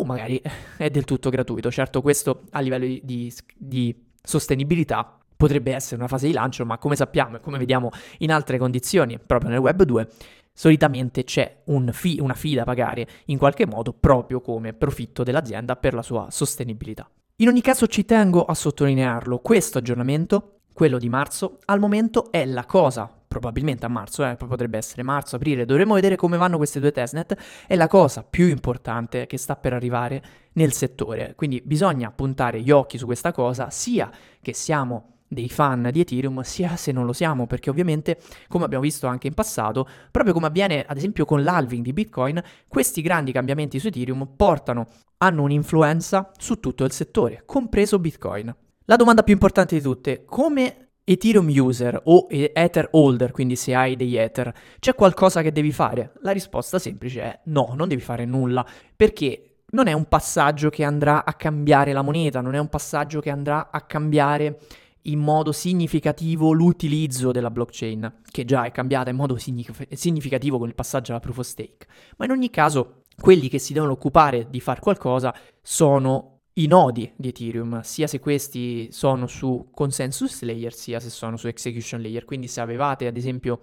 o 0.00 0.04
magari 0.04 0.40
è 0.76 0.90
del 0.90 1.04
tutto 1.04 1.30
gratuito. 1.30 1.70
Certo, 1.70 2.00
questo 2.00 2.42
a 2.50 2.60
livello 2.60 2.86
di, 2.86 3.00
di, 3.04 3.32
di 3.56 4.04
sostenibilità 4.22 5.18
potrebbe 5.36 5.72
essere 5.72 5.96
una 5.96 6.08
fase 6.08 6.26
di 6.26 6.32
lancio, 6.32 6.64
ma 6.66 6.78
come 6.78 6.96
sappiamo 6.96 7.36
e 7.36 7.40
come 7.40 7.58
vediamo 7.58 7.90
in 8.18 8.32
altre 8.32 8.58
condizioni, 8.58 9.18
proprio 9.18 9.50
nel 9.50 9.58
Web 9.58 9.82
2, 9.84 10.08
solitamente 10.52 11.24
c'è 11.24 11.62
un 11.64 11.90
fee, 11.92 12.20
una 12.20 12.34
fee 12.34 12.56
da 12.56 12.64
pagare 12.64 13.06
in 13.26 13.38
qualche 13.38 13.66
modo 13.66 13.92
proprio 13.92 14.40
come 14.40 14.72
profitto 14.74 15.22
dell'azienda 15.22 15.76
per 15.76 15.94
la 15.94 16.02
sua 16.02 16.26
sostenibilità. 16.30 17.08
In 17.36 17.48
ogni 17.48 17.62
caso 17.62 17.86
ci 17.86 18.04
tengo 18.04 18.44
a 18.44 18.54
sottolinearlo, 18.54 19.38
questo 19.38 19.78
aggiornamento, 19.78 20.60
quello 20.74 20.98
di 20.98 21.08
marzo, 21.08 21.58
al 21.64 21.78
momento 21.78 22.30
è 22.30 22.44
la 22.44 22.66
cosa 22.66 23.19
probabilmente 23.30 23.86
a 23.86 23.88
marzo, 23.88 24.26
eh, 24.26 24.34
potrebbe 24.34 24.76
essere 24.76 25.04
marzo, 25.04 25.36
aprile, 25.36 25.64
dovremo 25.64 25.94
vedere 25.94 26.16
come 26.16 26.36
vanno 26.36 26.56
queste 26.56 26.80
due 26.80 26.90
testnet, 26.90 27.36
è 27.68 27.76
la 27.76 27.86
cosa 27.86 28.24
più 28.24 28.48
importante 28.48 29.28
che 29.28 29.38
sta 29.38 29.54
per 29.54 29.72
arrivare 29.72 30.20
nel 30.54 30.72
settore. 30.72 31.34
Quindi 31.36 31.62
bisogna 31.64 32.10
puntare 32.10 32.60
gli 32.60 32.72
occhi 32.72 32.98
su 32.98 33.06
questa 33.06 33.30
cosa, 33.30 33.70
sia 33.70 34.10
che 34.42 34.52
siamo 34.52 35.18
dei 35.28 35.48
fan 35.48 35.90
di 35.92 36.00
Ethereum, 36.00 36.40
sia 36.40 36.74
se 36.74 36.90
non 36.90 37.06
lo 37.06 37.12
siamo, 37.12 37.46
perché 37.46 37.70
ovviamente, 37.70 38.18
come 38.48 38.64
abbiamo 38.64 38.82
visto 38.82 39.06
anche 39.06 39.28
in 39.28 39.34
passato, 39.34 39.88
proprio 40.10 40.34
come 40.34 40.48
avviene 40.48 40.84
ad 40.84 40.96
esempio 40.96 41.24
con 41.24 41.44
l'halving 41.44 41.84
di 41.84 41.92
Bitcoin, 41.92 42.42
questi 42.66 43.00
grandi 43.00 43.30
cambiamenti 43.30 43.78
su 43.78 43.86
Ethereum 43.86 44.28
portano, 44.34 44.88
hanno 45.18 45.42
un'influenza 45.44 46.32
su 46.36 46.58
tutto 46.58 46.82
il 46.82 46.90
settore, 46.90 47.44
compreso 47.46 48.00
Bitcoin. 48.00 48.52
La 48.86 48.96
domanda 48.96 49.22
più 49.22 49.34
importante 49.34 49.76
di 49.76 49.82
tutte, 49.82 50.24
come 50.24 50.89
Ethereum 51.04 51.48
user 51.48 52.00
o 52.04 52.26
Ether 52.28 52.88
holder, 52.92 53.32
quindi 53.32 53.56
se 53.56 53.74
hai 53.74 53.96
degli 53.96 54.16
Ether, 54.16 54.52
c'è 54.78 54.94
qualcosa 54.94 55.42
che 55.42 55.52
devi 55.52 55.72
fare? 55.72 56.12
La 56.20 56.30
risposta 56.30 56.78
semplice 56.78 57.22
è 57.22 57.40
no, 57.44 57.72
non 57.76 57.88
devi 57.88 58.00
fare 58.00 58.24
nulla, 58.24 58.64
perché 58.94 59.62
non 59.72 59.86
è 59.86 59.92
un 59.92 60.06
passaggio 60.06 60.68
che 60.68 60.84
andrà 60.84 61.24
a 61.24 61.34
cambiare 61.34 61.92
la 61.92 62.02
moneta, 62.02 62.40
non 62.40 62.54
è 62.54 62.58
un 62.58 62.68
passaggio 62.68 63.20
che 63.20 63.30
andrà 63.30 63.70
a 63.70 63.80
cambiare 63.82 64.58
in 65.04 65.18
modo 65.18 65.52
significativo 65.52 66.52
l'utilizzo 66.52 67.30
della 67.32 67.50
blockchain, 67.50 68.20
che 68.30 68.44
già 68.44 68.64
è 68.64 68.70
cambiata 68.70 69.10
in 69.10 69.16
modo 69.16 69.36
significativo 69.38 70.58
con 70.58 70.68
il 70.68 70.74
passaggio 70.74 71.12
alla 71.12 71.20
proof 71.20 71.38
of 71.38 71.46
stake. 71.46 71.86
Ma 72.18 72.26
in 72.26 72.32
ogni 72.32 72.50
caso, 72.50 73.02
quelli 73.18 73.48
che 73.48 73.58
si 73.58 73.72
devono 73.72 73.92
occupare 73.92 74.48
di 74.50 74.60
fare 74.60 74.80
qualcosa 74.80 75.34
sono 75.62 76.39
i 76.54 76.66
nodi 76.66 77.10
di 77.16 77.28
Ethereum, 77.28 77.80
sia 77.80 78.06
se 78.06 78.18
questi 78.18 78.88
sono 78.90 79.26
su 79.26 79.68
consensus 79.72 80.42
layer, 80.42 80.72
sia 80.72 80.98
se 80.98 81.10
sono 81.10 81.36
su 81.36 81.46
execution 81.46 82.00
layer. 82.00 82.24
Quindi 82.24 82.48
se 82.48 82.60
avevate 82.60 83.06
ad 83.06 83.16
esempio 83.16 83.62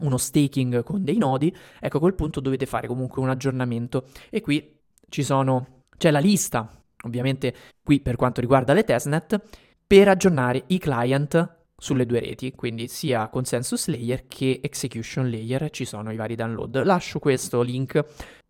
uno 0.00 0.16
staking 0.16 0.82
con 0.82 1.02
dei 1.02 1.16
nodi, 1.16 1.54
ecco 1.80 1.96
a 1.96 2.00
quel 2.00 2.14
punto 2.14 2.40
dovete 2.40 2.66
fare 2.66 2.86
comunque 2.86 3.22
un 3.22 3.30
aggiornamento. 3.30 4.06
E 4.30 4.40
qui 4.40 4.76
ci 5.08 5.22
sono, 5.22 5.84
c'è 5.96 6.10
la 6.10 6.18
lista, 6.18 6.70
ovviamente 7.04 7.54
qui 7.82 8.00
per 8.00 8.16
quanto 8.16 8.40
riguarda 8.40 8.72
le 8.72 8.84
testnet, 8.84 9.40
per 9.86 10.08
aggiornare 10.08 10.64
i 10.66 10.78
client 10.78 11.56
sulle 11.80 12.06
due 12.06 12.20
reti, 12.20 12.52
quindi 12.52 12.88
sia 12.88 13.28
consensus 13.28 13.86
layer 13.86 14.26
che 14.26 14.60
execution 14.62 15.30
layer, 15.30 15.70
ci 15.70 15.84
sono 15.84 16.12
i 16.12 16.16
vari 16.16 16.34
download. 16.34 16.82
Lascio 16.84 17.20
questo 17.20 17.62
link 17.62 18.04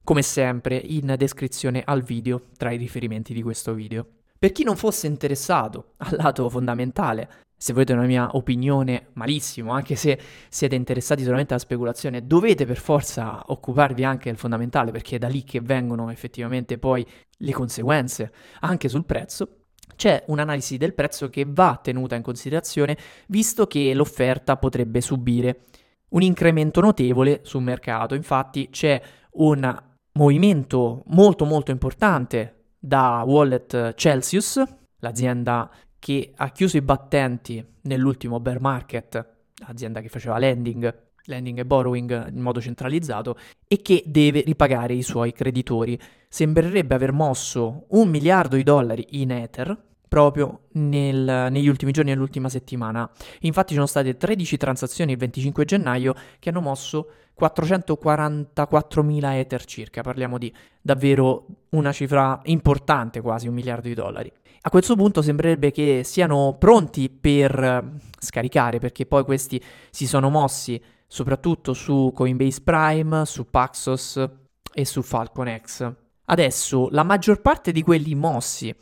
come 0.08 0.22
sempre 0.22 0.74
in 0.82 1.16
descrizione 1.18 1.82
al 1.84 2.02
video 2.02 2.44
tra 2.56 2.70
i 2.70 2.78
riferimenti 2.78 3.34
di 3.34 3.42
questo 3.42 3.74
video. 3.74 4.06
Per 4.38 4.52
chi 4.52 4.64
non 4.64 4.74
fosse 4.74 5.06
interessato 5.06 5.92
al 5.98 6.16
lato 6.16 6.48
fondamentale, 6.48 7.28
se 7.54 7.74
volete 7.74 7.92
una 7.92 8.06
mia 8.06 8.34
opinione, 8.34 9.08
malissimo, 9.12 9.70
anche 9.70 9.96
se 9.96 10.18
siete 10.48 10.76
interessati 10.76 11.22
solamente 11.24 11.52
alla 11.52 11.60
speculazione, 11.60 12.26
dovete 12.26 12.64
per 12.64 12.78
forza 12.78 13.42
occuparvi 13.48 14.02
anche 14.02 14.30
del 14.30 14.38
fondamentale 14.38 14.92
perché 14.92 15.16
è 15.16 15.18
da 15.18 15.28
lì 15.28 15.44
che 15.44 15.60
vengono 15.60 16.08
effettivamente 16.08 16.78
poi 16.78 17.06
le 17.30 17.52
conseguenze 17.52 18.32
anche 18.60 18.88
sul 18.88 19.04
prezzo. 19.04 19.64
C'è 19.94 20.24
un'analisi 20.28 20.78
del 20.78 20.94
prezzo 20.94 21.28
che 21.28 21.44
va 21.46 21.78
tenuta 21.82 22.14
in 22.14 22.22
considerazione 22.22 22.96
visto 23.26 23.66
che 23.66 23.92
l'offerta 23.92 24.56
potrebbe 24.56 25.02
subire 25.02 25.66
un 26.10 26.22
incremento 26.22 26.80
notevole 26.80 27.40
sul 27.42 27.62
mercato. 27.62 28.14
Infatti 28.14 28.70
c'è 28.70 29.02
un 29.32 29.86
movimento 30.18 31.04
molto 31.06 31.44
molto 31.44 31.70
importante 31.70 32.72
da 32.76 33.22
Wallet 33.24 33.94
Celsius, 33.94 34.60
l'azienda 34.98 35.70
che 36.00 36.32
ha 36.34 36.50
chiuso 36.50 36.76
i 36.76 36.82
battenti 36.82 37.64
nell'ultimo 37.82 38.40
bear 38.40 38.60
market, 38.60 39.26
l'azienda 39.64 40.00
che 40.00 40.08
faceva 40.08 40.38
lending, 40.38 40.92
lending 41.26 41.58
e 41.60 41.64
borrowing 41.64 42.30
in 42.32 42.40
modo 42.40 42.60
centralizzato 42.60 43.36
e 43.68 43.80
che 43.80 44.02
deve 44.06 44.40
ripagare 44.40 44.94
i 44.94 45.02
suoi 45.02 45.32
creditori. 45.32 45.96
Sembrerebbe 46.28 46.96
aver 46.96 47.12
mosso 47.12 47.86
un 47.90 48.08
miliardo 48.08 48.56
di 48.56 48.64
dollari 48.64 49.06
in 49.10 49.30
Ether 49.30 49.86
proprio 50.08 50.62
nel, 50.72 51.48
negli 51.50 51.68
ultimi 51.68 51.92
giorni, 51.92 52.10
nell'ultima 52.10 52.48
settimana. 52.48 53.08
Infatti 53.40 53.68
ci 53.68 53.74
sono 53.74 53.86
state 53.86 54.16
13 54.16 54.56
transazioni 54.56 55.12
il 55.12 55.18
25 55.18 55.64
gennaio 55.64 56.14
che 56.38 56.48
hanno 56.48 56.60
mosso 56.60 57.10
444.000 57.38 59.32
Ether 59.34 59.64
circa, 59.64 60.02
parliamo 60.02 60.38
di 60.38 60.52
davvero 60.80 61.46
una 61.70 61.92
cifra 61.92 62.40
importante, 62.44 63.20
quasi 63.20 63.46
un 63.46 63.54
miliardo 63.54 63.86
di 63.86 63.94
dollari. 63.94 64.32
A 64.62 64.70
questo 64.70 64.96
punto 64.96 65.22
sembrerebbe 65.22 65.70
che 65.70 66.02
siano 66.04 66.56
pronti 66.58 67.08
per 67.08 67.62
eh, 67.62 67.84
scaricare, 68.18 68.80
perché 68.80 69.06
poi 69.06 69.22
questi 69.22 69.62
si 69.90 70.06
sono 70.06 70.30
mossi 70.30 70.82
soprattutto 71.06 71.72
su 71.72 72.10
Coinbase 72.12 72.60
Prime, 72.62 73.24
su 73.24 73.48
Paxos 73.48 74.28
e 74.74 74.84
su 74.84 75.02
Falcon 75.02 75.58
X. 75.64 75.92
Adesso 76.24 76.88
la 76.90 77.04
maggior 77.04 77.40
parte 77.40 77.72
di 77.72 77.82
quelli 77.82 78.14
mossi 78.14 78.74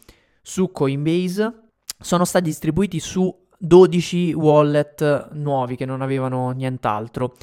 su 0.47 0.71
Coinbase 0.71 1.71
sono 1.99 2.25
stati 2.25 2.45
distribuiti 2.45 3.01
su 3.01 3.35
12 3.59 4.33
wallet 4.35 5.31
nuovi 5.33 5.75
che 5.75 5.85
non 5.85 6.03
avevano 6.03 6.53
nient'altro 6.53 7.35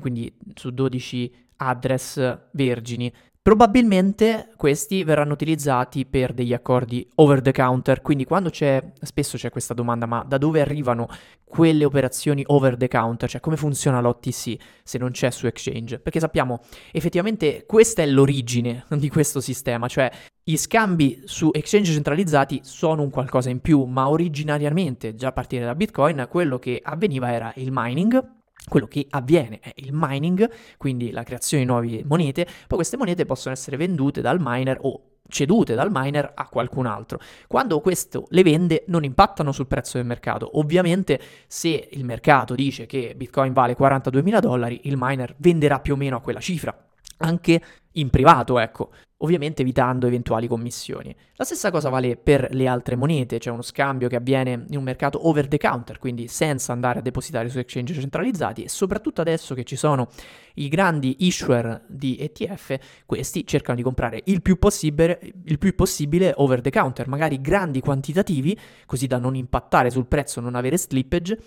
quindi 0.00 0.34
su 0.54 0.70
12 0.70 1.32
address 1.56 2.38
vergini. 2.52 3.12
Probabilmente 3.42 4.52
questi 4.56 5.04
verranno 5.04 5.34
utilizzati 5.34 6.06
per 6.06 6.32
degli 6.32 6.54
accordi 6.54 7.06
over 7.16 7.42
the 7.42 7.52
counter, 7.52 8.00
quindi 8.00 8.24
quando 8.24 8.48
c'è, 8.48 8.82
spesso 9.02 9.36
c'è 9.36 9.50
questa 9.50 9.74
domanda, 9.74 10.06
ma 10.06 10.24
da 10.26 10.38
dove 10.38 10.62
arrivano 10.62 11.06
quelle 11.44 11.84
operazioni 11.84 12.42
over 12.46 12.76
the 12.76 12.88
counter, 12.88 13.28
cioè 13.28 13.40
come 13.40 13.56
funziona 13.56 14.00
l'OTC 14.00 14.56
se 14.82 14.98
non 14.98 15.10
c'è 15.10 15.30
su 15.30 15.46
exchange? 15.46 16.00
Perché 16.00 16.20
sappiamo 16.20 16.62
effettivamente 16.90 17.66
questa 17.66 18.02
è 18.02 18.06
l'origine 18.06 18.86
di 18.96 19.10
questo 19.10 19.40
sistema, 19.40 19.86
cioè 19.88 20.10
gli 20.48 20.56
scambi 20.56 21.22
su 21.24 21.50
exchange 21.52 21.90
centralizzati 21.90 22.60
sono 22.62 23.02
un 23.02 23.10
qualcosa 23.10 23.50
in 23.50 23.58
più, 23.58 23.82
ma 23.82 24.08
originariamente, 24.08 25.16
già 25.16 25.28
a 25.28 25.32
partire 25.32 25.64
da 25.64 25.74
Bitcoin, 25.74 26.28
quello 26.30 26.60
che 26.60 26.80
avveniva 26.84 27.32
era 27.32 27.52
il 27.56 27.70
mining 27.72 28.34
quello 28.68 28.88
che 28.88 29.06
avviene 29.10 29.60
è 29.60 29.72
il 29.76 29.90
mining, 29.92 30.50
quindi 30.76 31.12
la 31.12 31.22
creazione 31.22 31.64
di 31.64 31.68
nuove 31.68 32.02
monete, 32.04 32.44
poi 32.44 32.78
queste 32.78 32.96
monete 32.96 33.24
possono 33.24 33.54
essere 33.54 33.76
vendute 33.76 34.20
dal 34.20 34.38
miner 34.40 34.78
o 34.82 35.18
cedute 35.28 35.74
dal 35.74 35.90
miner 35.92 36.32
a 36.34 36.48
qualcun 36.48 36.86
altro. 36.86 37.20
Quando 37.46 37.80
questo 37.80 38.26
le 38.30 38.42
vende 38.42 38.84
non 38.88 39.04
impattano 39.04 39.52
sul 39.52 39.68
prezzo 39.68 39.98
del 39.98 40.06
mercato. 40.06 40.58
Ovviamente 40.58 41.20
se 41.46 41.88
il 41.90 42.04
mercato 42.04 42.56
dice 42.56 42.86
che 42.86 43.14
Bitcoin 43.16 43.52
vale 43.52 43.76
42.000 43.76 44.40
dollari, 44.40 44.80
il 44.84 44.96
miner 44.96 45.34
venderà 45.38 45.78
più 45.78 45.94
o 45.94 45.96
meno 45.96 46.16
a 46.16 46.20
quella 46.20 46.40
cifra 46.40 46.76
anche 47.18 47.62
in 47.92 48.10
privato, 48.10 48.58
ecco, 48.58 48.90
ovviamente 49.18 49.62
evitando 49.62 50.06
eventuali 50.06 50.46
commissioni. 50.46 51.14
La 51.36 51.44
stessa 51.44 51.70
cosa 51.70 51.88
vale 51.88 52.16
per 52.16 52.48
le 52.50 52.66
altre 52.66 52.96
monete, 52.96 53.38
c'è 53.38 53.50
uno 53.50 53.62
scambio 53.62 54.08
che 54.08 54.16
avviene 54.16 54.66
in 54.68 54.76
un 54.76 54.82
mercato 54.82 55.26
over 55.28 55.48
the 55.48 55.58
counter, 55.58 55.98
quindi 55.98 56.28
senza 56.28 56.72
andare 56.72 56.98
a 56.98 57.02
depositare 57.02 57.48
su 57.48 57.58
exchange 57.58 57.94
centralizzati 57.94 58.62
e 58.62 58.68
soprattutto 58.68 59.20
adesso 59.20 59.54
che 59.54 59.64
ci 59.64 59.76
sono 59.76 60.08
i 60.54 60.68
grandi 60.68 61.16
issuer 61.20 61.82
di 61.86 62.16
ETF, 62.18 62.76
questi 63.06 63.46
cercano 63.46 63.76
di 63.76 63.82
comprare 63.82 64.22
il 64.26 64.42
più 64.42 64.58
possibile, 64.58 65.18
il 65.44 65.58
più 65.58 65.74
possibile 65.74 66.32
over 66.36 66.60
the 66.60 66.70
counter, 66.70 67.08
magari 67.08 67.40
grandi 67.40 67.80
quantitativi, 67.80 68.58
così 68.84 69.06
da 69.06 69.18
non 69.18 69.34
impattare 69.34 69.90
sul 69.90 70.06
prezzo, 70.06 70.40
non 70.40 70.54
avere 70.54 70.76
slippage 70.76 71.38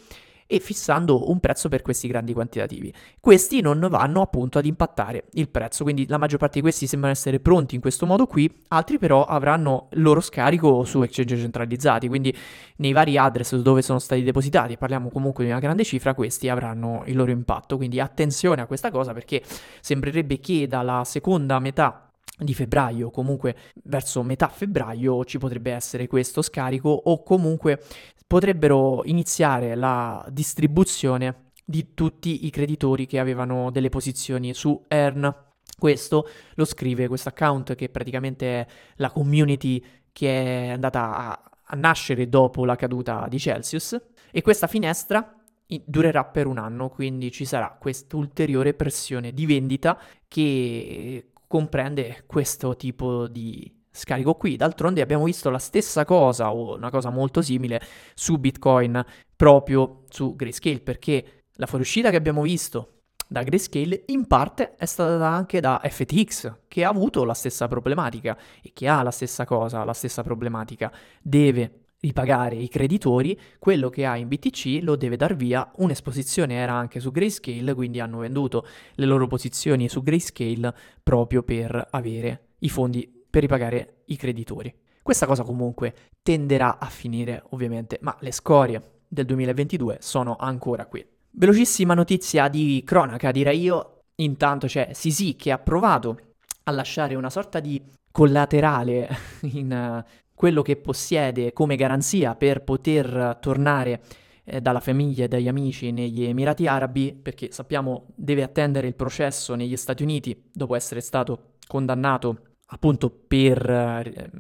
e 0.51 0.59
fissando 0.59 1.29
un 1.29 1.39
prezzo 1.39 1.69
per 1.69 1.83
questi 1.83 2.07
grandi 2.07 2.33
quantitativi. 2.33 2.91
Questi 3.19 3.62
non 3.62 3.85
vanno 3.88 4.21
appunto 4.21 4.57
ad 4.57 4.65
impattare 4.65 5.25
il 5.33 5.47
prezzo, 5.47 5.83
quindi 5.83 6.07
la 6.07 6.17
maggior 6.17 6.39
parte 6.39 6.55
di 6.55 6.62
questi 6.62 6.88
sembrano 6.88 7.13
essere 7.13 7.39
pronti 7.39 7.75
in 7.75 7.81
questo 7.81 8.07
modo 8.07 8.25
qui, 8.25 8.51
altri 8.69 8.97
però 8.97 9.25
avranno 9.25 9.89
il 9.91 10.01
loro 10.01 10.21
scarico 10.21 10.83
su 10.85 11.03
exchange 11.03 11.38
centralizzati, 11.38 12.07
quindi 12.07 12.35
nei 12.77 12.93
vari 12.93 13.15
address 13.15 13.57
dove 13.57 13.83
sono 13.83 13.99
stati 13.99 14.23
depositati, 14.23 14.75
parliamo 14.75 15.09
comunque 15.09 15.43
di 15.43 15.51
una 15.51 15.59
grande 15.59 15.83
cifra, 15.83 16.15
questi 16.15 16.49
avranno 16.49 17.03
il 17.05 17.15
loro 17.15 17.29
impatto, 17.29 17.77
quindi 17.77 17.99
attenzione 17.99 18.63
a 18.63 18.65
questa 18.65 18.89
cosa 18.89 19.13
perché 19.13 19.43
sembrerebbe 19.81 20.39
che 20.39 20.65
dalla 20.67 21.03
seconda 21.05 21.59
metà 21.59 22.09
di 22.39 22.53
febbraio, 22.53 23.12
comunque 23.12 23.55
verso 23.83 24.23
metà 24.23 24.47
febbraio 24.47 25.25
ci 25.25 25.38
potrebbe 25.38 25.71
essere 25.71 26.07
questo 26.07 26.41
scarico 26.41 26.89
o 26.89 27.21
comunque 27.21 27.83
potrebbero 28.29 29.01
iniziare 29.05 29.73
la 29.73 30.23
distribuzione 30.29 31.49
di 31.65 31.95
tutti 31.95 32.45
i 32.45 32.51
creditori 32.51 33.07
che 33.07 33.17
avevano 33.17 33.71
delle 33.71 33.89
posizioni 33.89 34.53
su 34.53 34.85
Earn. 34.87 35.35
Questo 35.75 36.27
lo 36.53 36.63
scrive 36.63 37.07
questo 37.07 37.29
account 37.29 37.73
che 37.73 37.89
praticamente 37.89 38.59
è 38.59 38.67
la 38.97 39.09
community 39.09 39.83
che 40.11 40.67
è 40.67 40.69
andata 40.69 41.15
a, 41.15 41.43
a 41.63 41.75
nascere 41.75 42.29
dopo 42.29 42.65
la 42.65 42.75
caduta 42.75 43.25
di 43.27 43.39
Celsius 43.39 43.99
e 44.29 44.41
questa 44.43 44.67
finestra 44.67 45.35
durerà 45.65 46.23
per 46.25 46.45
un 46.45 46.59
anno, 46.59 46.89
quindi 46.89 47.31
ci 47.31 47.45
sarà 47.45 47.75
questa 47.79 48.15
ulteriore 48.15 48.75
pressione 48.75 49.33
di 49.33 49.47
vendita 49.47 49.99
che 50.27 51.31
comprende 51.47 52.25
questo 52.27 52.75
tipo 52.75 53.27
di 53.27 53.78
scarico 53.91 54.36
qui. 54.36 54.56
D'altronde 54.56 55.02
abbiamo 55.02 55.25
visto 55.25 55.49
la 55.49 55.60
stessa 55.60 56.06
cosa 56.06 56.54
o 56.54 56.75
una 56.75 56.89
cosa 56.89 57.10
molto 57.10 57.41
simile 57.41 57.82
su 58.13 58.38
Bitcoin 58.38 59.04
proprio 59.36 60.04
su 60.10 60.36
Grayscale 60.36 60.80
perché 60.80 61.43
la 61.54 61.65
fuoriuscita 61.65 62.10
che 62.10 62.17
abbiamo 62.17 62.41
visto 62.41 62.99
da 63.28 63.43
Grayscale 63.43 64.04
in 64.08 64.25
parte 64.25 64.75
è 64.75 64.86
stata 64.86 65.17
data 65.17 65.28
anche 65.28 65.60
da 65.60 65.80
FTX 65.84 66.62
che 66.67 66.84
ha 66.84 66.89
avuto 66.89 67.23
la 67.23 67.34
stessa 67.34 67.67
problematica 67.67 68.38
e 68.62 68.71
che 68.73 68.88
ha 68.88 69.04
la 69.04 69.12
stessa 69.12 69.45
cosa, 69.45 69.84
la 69.84 69.93
stessa 69.93 70.23
problematica. 70.23 70.91
Deve 71.21 71.84
ripagare 72.02 72.56
i 72.56 72.69
creditori, 72.69 73.38
quello 73.60 73.89
che 73.89 74.06
ha 74.06 74.15
in 74.15 74.28
BTC 74.30 74.80
lo 74.82 74.95
deve 74.95 75.17
dar 75.17 75.36
via, 75.36 75.69
un'esposizione 75.75 76.56
era 76.56 76.73
anche 76.73 76.99
su 76.99 77.12
Grayscale, 77.12 77.73
quindi 77.73 77.99
hanno 77.99 78.19
venduto 78.19 78.65
le 78.95 79.06
loro 79.06 79.28
posizioni 79.28 79.89
su 79.89 80.02
Grayscale 80.02 80.73
proprio 81.04 81.43
per 81.43 81.88
avere 81.91 82.47
i 82.60 82.69
fondi 82.69 83.18
per 83.29 83.41
ripagare 83.41 84.01
i 84.05 84.15
creditori. 84.15 84.73
Questa 85.01 85.25
cosa 85.25 85.43
comunque 85.43 85.93
tenderà 86.21 86.77
a 86.77 86.87
finire 86.87 87.43
ovviamente, 87.49 87.97
ma 88.01 88.15
le 88.19 88.31
scorie 88.31 89.01
del 89.07 89.25
2022 89.25 89.97
sono 90.01 90.35
ancora 90.37 90.85
qui. 90.85 91.05
Velocissima 91.31 91.93
notizia 91.93 92.47
di 92.47 92.83
cronaca, 92.85 93.31
direi 93.31 93.61
io. 93.61 93.93
Intanto 94.15 94.67
c'è 94.67 94.89
Sisi 94.93 95.35
che 95.35 95.51
ha 95.51 95.57
provato 95.57 96.19
a 96.63 96.71
lasciare 96.71 97.15
una 97.15 97.29
sorta 97.29 97.59
di 97.59 97.81
collaterale 98.11 99.07
in 99.53 100.03
uh, 100.03 100.09
quello 100.33 100.61
che 100.61 100.75
possiede 100.75 101.53
come 101.53 101.75
garanzia 101.75 102.35
per 102.35 102.63
poter 102.63 103.37
tornare 103.39 104.01
eh, 104.43 104.61
dalla 104.61 104.79
famiglia 104.79 105.25
e 105.25 105.27
dagli 105.27 105.47
amici 105.47 105.91
negli 105.91 106.23
Emirati 106.23 106.67
Arabi, 106.67 107.13
perché 107.13 107.51
sappiamo 107.51 108.07
deve 108.15 108.43
attendere 108.43 108.87
il 108.87 108.95
processo 108.95 109.55
negli 109.55 109.77
Stati 109.77 110.03
Uniti 110.03 110.49
dopo 110.51 110.75
essere 110.75 111.01
stato 111.01 111.53
condannato 111.67 112.48
appunto 112.69 113.10
per 113.10 113.69
eh, 113.69 114.32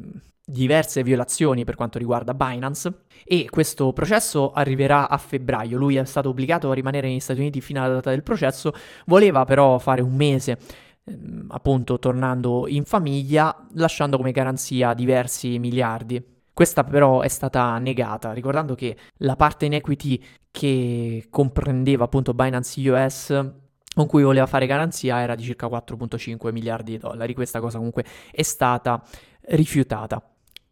diverse 0.49 1.03
violazioni 1.03 1.63
per 1.63 1.75
quanto 1.75 1.99
riguarda 1.99 2.33
Binance 2.33 3.03
e 3.23 3.47
questo 3.49 3.93
processo 3.93 4.51
arriverà 4.51 5.07
a 5.07 5.17
febbraio. 5.17 5.77
Lui 5.77 5.95
è 5.95 6.05
stato 6.05 6.29
obbligato 6.29 6.71
a 6.71 6.73
rimanere 6.73 7.07
negli 7.07 7.19
Stati 7.19 7.39
Uniti 7.39 7.61
fino 7.61 7.83
alla 7.83 7.95
data 7.95 8.09
del 8.09 8.23
processo, 8.23 8.73
voleva 9.05 9.45
però 9.45 9.77
fare 9.77 10.01
un 10.01 10.15
mese 10.15 10.57
ehm, 11.03 11.47
appunto 11.49 11.99
tornando 11.99 12.67
in 12.67 12.83
famiglia, 12.83 13.55
lasciando 13.73 14.17
come 14.17 14.31
garanzia 14.31 14.93
diversi 14.93 15.59
miliardi. 15.59 16.37
Questa 16.51 16.83
però 16.83 17.21
è 17.21 17.29
stata 17.29 17.77
negata, 17.77 18.33
ricordando 18.33 18.75
che 18.75 18.97
la 19.17 19.37
parte 19.37 19.65
in 19.65 19.73
equity 19.73 20.21
che 20.51 21.27
comprendeva 21.29 22.03
appunto 22.03 22.33
Binance 22.33 22.89
US 22.89 23.51
con 23.99 24.07
cui 24.07 24.23
voleva 24.23 24.45
fare 24.45 24.65
garanzia 24.65 25.19
era 25.19 25.35
di 25.35 25.43
circa 25.43 25.67
4.5 25.67 26.53
miliardi 26.53 26.91
di 26.91 26.97
dollari. 26.99 27.33
Questa 27.33 27.59
cosa 27.59 27.75
comunque 27.79 28.05
è 28.31 28.43
stata 28.43 29.03
rifiutata. 29.47 30.23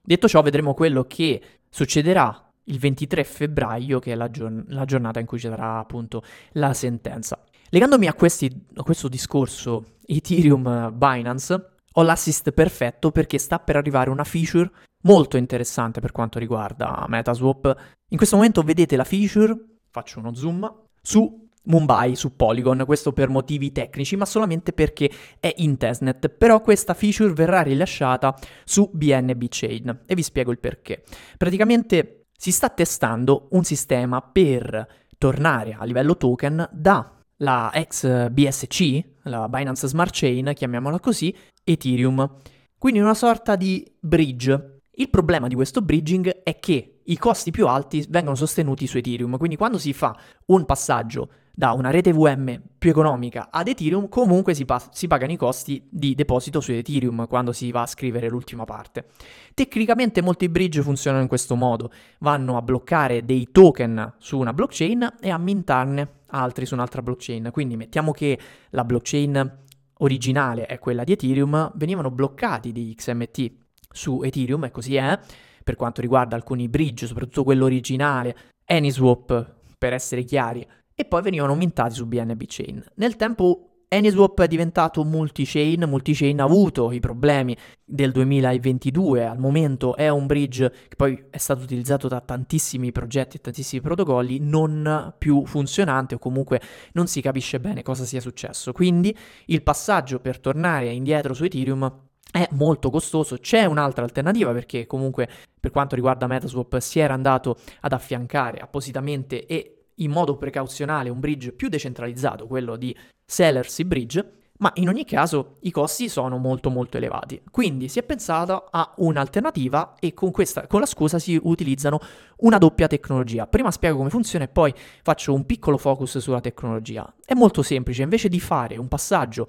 Detto 0.02 0.30
ciò, 0.30 0.42
vedremo 0.42 0.74
quello 0.74 1.04
che 1.04 1.42
succederà 1.70 2.50
il 2.64 2.80
23 2.80 3.26
febbraio, 3.26 4.00
che 4.00 4.14
è 4.14 4.16
la, 4.16 4.32
giorn- 4.32 4.64
la 4.70 4.86
giornata 4.86 5.20
in 5.20 5.26
cui 5.26 5.40
ci 5.40 5.50
sarà 5.50 5.78
appunto 5.78 6.24
la 6.54 6.74
sentenza. 6.74 7.44
Legandomi 7.68 8.08
a, 8.08 8.14
questi, 8.14 8.50
a 8.76 8.84
questo 8.84 9.10
discorso 9.10 9.96
Ethereum 10.06 10.94
Binance, 10.96 11.72
ho 11.92 12.04
l'assist 12.04 12.52
perfetto 12.52 13.12
perché 13.12 13.40
sta 13.40 13.60
per 13.60 13.76
arrivare 13.76 14.10
una 14.10 14.24
feature 14.24 14.72
molto 15.02 15.36
interessante 15.36 16.00
per 16.00 16.14
quanto 16.14 16.40
riguarda 16.40 17.04
Metaswap. 17.10 17.76
In 18.08 18.16
questo 18.16 18.38
momento 18.38 18.62
vedete 18.62 18.96
la 18.96 19.04
feature, 19.04 19.54
faccio 19.90 20.20
uno 20.20 20.34
zoom, 20.34 20.84
su 21.02 21.47
Mumbai 21.68 22.16
su 22.16 22.36
Polygon, 22.36 22.84
questo 22.86 23.14
per 23.14 23.30
motivi 23.30 23.72
tecnici, 23.72 24.16
ma 24.16 24.26
solamente 24.26 24.74
perché 24.74 25.10
è 25.40 25.54
in 25.58 25.78
testnet. 25.78 26.30
Però 26.30 26.62
questa 26.62 26.94
feature 26.94 27.34
verrà 27.34 27.62
rilasciata 27.62 28.36
su 28.66 28.90
BNB 28.92 29.46
Chain 29.50 30.02
e 30.06 30.16
vi 30.16 30.24
spiego 30.24 30.52
il 30.52 30.60
perché. 30.60 31.04
Praticamente 31.38 32.26
si 32.38 32.52
sta 32.52 32.70
testando 32.70 33.48
un 33.52 33.64
sistema 33.64 34.22
per 34.22 34.88
tornare 35.18 35.76
a 35.78 35.84
livello 35.86 36.16
token 36.16 36.70
dalla 36.72 37.72
ex 37.74 38.30
BSC, 38.30 39.04
la 39.24 39.50
Binance 39.50 39.88
Smart 39.88 40.12
Chain, 40.14 40.52
chiamiamola 40.54 41.00
così, 41.00 41.36
Ethereum. 41.64 42.38
Quindi 42.78 43.00
una 43.00 43.16
sorta 43.16 43.56
di 43.56 43.86
bridge. 44.00 44.82
Il 44.92 45.10
problema 45.10 45.48
di 45.48 45.56
questo 45.56 45.82
bridging 45.82 46.44
è 46.44 46.60
che 46.60 47.02
i 47.04 47.18
costi 47.18 47.52
più 47.52 47.68
alti 47.68 48.06
vengono 48.10 48.36
sostenuti 48.36 48.88
su 48.88 48.98
Ethereum, 48.98 49.38
quindi 49.38 49.56
quando 49.56 49.78
si 49.78 49.94
fa 49.94 50.18
un 50.48 50.66
passaggio 50.66 51.30
da 51.58 51.72
una 51.72 51.90
rete 51.90 52.14
VM 52.14 52.62
più 52.78 52.92
economica 52.92 53.48
ad 53.50 53.68
Ethereum, 53.68 54.10
comunque 54.10 54.54
si, 54.54 54.64
pa- 54.64 54.90
si, 54.92 55.08
pagano 55.08 55.32
i 55.32 55.38
costi 55.38 55.88
di 55.90 56.14
deposito 56.14 56.60
su 56.60 56.72
Ethereum 56.72 57.26
quando 57.26 57.52
si 57.52 57.72
va 57.72 57.82
a 57.82 57.88
scrivere 57.88 58.30
l'ultima 58.30 58.64
parte. 58.64 59.08
Tecnicamente 59.56 60.22
molti 60.22 60.50
bridge 60.50 60.84
funzionano 60.84 61.24
in 61.24 61.28
questo 61.28 61.56
modo, 61.56 61.92
vanno 62.20 62.58
a 62.58 62.62
bloccare 62.62 63.26
dei 63.26 63.48
token 63.52 64.14
su 64.20 64.38
una 64.38 64.54
blockchain 64.54 65.16
e 65.20 65.32
a 65.32 65.40
mintarne 65.40 66.26
altri 66.28 66.68
su 66.68 66.76
un'altra 66.76 67.02
blockchain. 67.02 67.50
Quindi 67.52 67.76
mettiamo 67.76 68.12
che 68.12 68.38
la 68.70 68.86
blockchain 68.86 69.64
originale 69.98 70.68
è 70.68 70.78
quella 70.78 71.04
di 71.04 71.14
Ethereum, 71.14 71.72
venivano 71.74 72.12
bloccati 72.12 72.72
degli 72.72 72.94
XMT 72.94 73.52
su 73.92 74.22
Ethereum 74.22 74.66
e 74.66 74.70
così 74.70 74.96
è. 74.96 75.20
Per 75.64 75.76
quanto 75.76 76.02
riguarda 76.02 76.36
alcuni 76.36 76.70
bridge, 76.70 77.08
soprattutto 77.08 77.44
quello 77.44 77.66
originale, 77.66 78.36
AnySwap, 78.64 79.56
per 79.76 79.94
essere 79.94 80.24
chiari, 80.24 80.66
e 81.00 81.06
poi 81.06 81.22
venivano 81.22 81.54
mintati 81.54 81.94
su 81.94 82.08
BNB 82.08 82.44
Chain. 82.48 82.84
Nel 82.96 83.16
tempo 83.16 83.84
AnySwap 83.90 84.42
è 84.42 84.48
diventato 84.48 85.04
multi-chain, 85.04 85.84
multi-chain 85.88 86.42
ha 86.42 86.44
avuto 86.44 86.92
i 86.92 87.00
problemi 87.00 87.56
del 87.86 88.12
2022, 88.12 89.26
al 89.26 89.38
momento 89.38 89.96
è 89.96 90.10
un 90.10 90.26
bridge 90.26 90.70
che 90.90 90.96
poi 90.96 91.26
è 91.30 91.38
stato 91.38 91.62
utilizzato 91.62 92.08
da 92.08 92.20
tantissimi 92.20 92.92
progetti 92.92 93.38
e 93.38 93.42
tantissimi 93.42 93.80
protocolli, 93.80 94.40
non 94.40 95.14
più 95.20 95.46
funzionante 95.46 96.16
o 96.16 96.18
comunque 96.18 96.60
non 96.94 97.06
si 97.06 97.22
capisce 97.22 97.60
bene 97.60 97.84
cosa 97.84 98.04
sia 98.04 98.20
successo. 98.20 98.74
Quindi 98.74 99.16
il 99.46 99.62
passaggio 99.62 100.20
per 100.20 100.40
tornare 100.40 100.90
indietro 100.90 101.36
su 101.36 101.44
Ethereum 101.44 102.06
è 102.32 102.48
molto 102.54 102.90
costoso. 102.90 103.38
C'è 103.38 103.66
un'altra 103.66 104.04
alternativa 104.04 104.52
perché 104.52 104.88
comunque 104.88 105.30
per 105.60 105.70
quanto 105.70 105.94
riguarda 105.94 106.26
Metaswap 106.26 106.80
si 106.80 107.00
era 107.00 107.14
andato 107.14 107.56
ad 107.82 107.94
affiancare 107.94 108.58
appositamente 108.60 109.46
e 109.46 109.77
in 109.98 110.12
modo 110.12 110.38
precauzionale 110.38 111.10
un 111.10 111.20
bridge 111.20 111.52
più 111.52 111.70
decentralizzato, 111.70 112.48
quello 112.48 112.76
di 112.76 112.96
Sellersi 113.26 113.86
Bridge, 113.86 114.32
ma 114.60 114.72
in 114.76 114.88
ogni 114.88 115.06
caso 115.06 115.58
i 115.62 115.72
costi 115.72 116.10
sono 116.10 116.38
molto 116.38 116.70
molto 116.70 116.98
elevati. 116.98 117.42
Quindi 117.52 117.88
si 117.90 118.00
è 118.00 118.04
pensato 118.04 118.68
a 118.72 118.94
un'alternativa 118.98 119.96
e 120.00 120.14
con, 120.14 120.32
questa, 120.32 120.68
con 120.68 120.80
la 120.80 120.86
scusa 120.86 121.20
si 121.20 121.40
utilizzano 121.42 122.00
una 122.38 122.58
doppia 122.58 122.88
tecnologia. 122.88 123.48
Prima 123.48 123.72
spiego 123.72 123.98
come 123.98 124.10
funziona 124.10 124.46
e 124.46 124.50
poi 124.50 124.74
faccio 125.04 125.34
un 125.34 125.46
piccolo 125.46 125.78
focus 125.78 126.18
sulla 126.18 126.42
tecnologia. 126.42 127.14
È 127.24 127.34
molto 127.34 127.62
semplice, 127.62 128.02
invece 128.04 128.30
di 128.30 128.40
fare 128.40 128.78
un 128.78 128.88
passaggio 128.88 129.48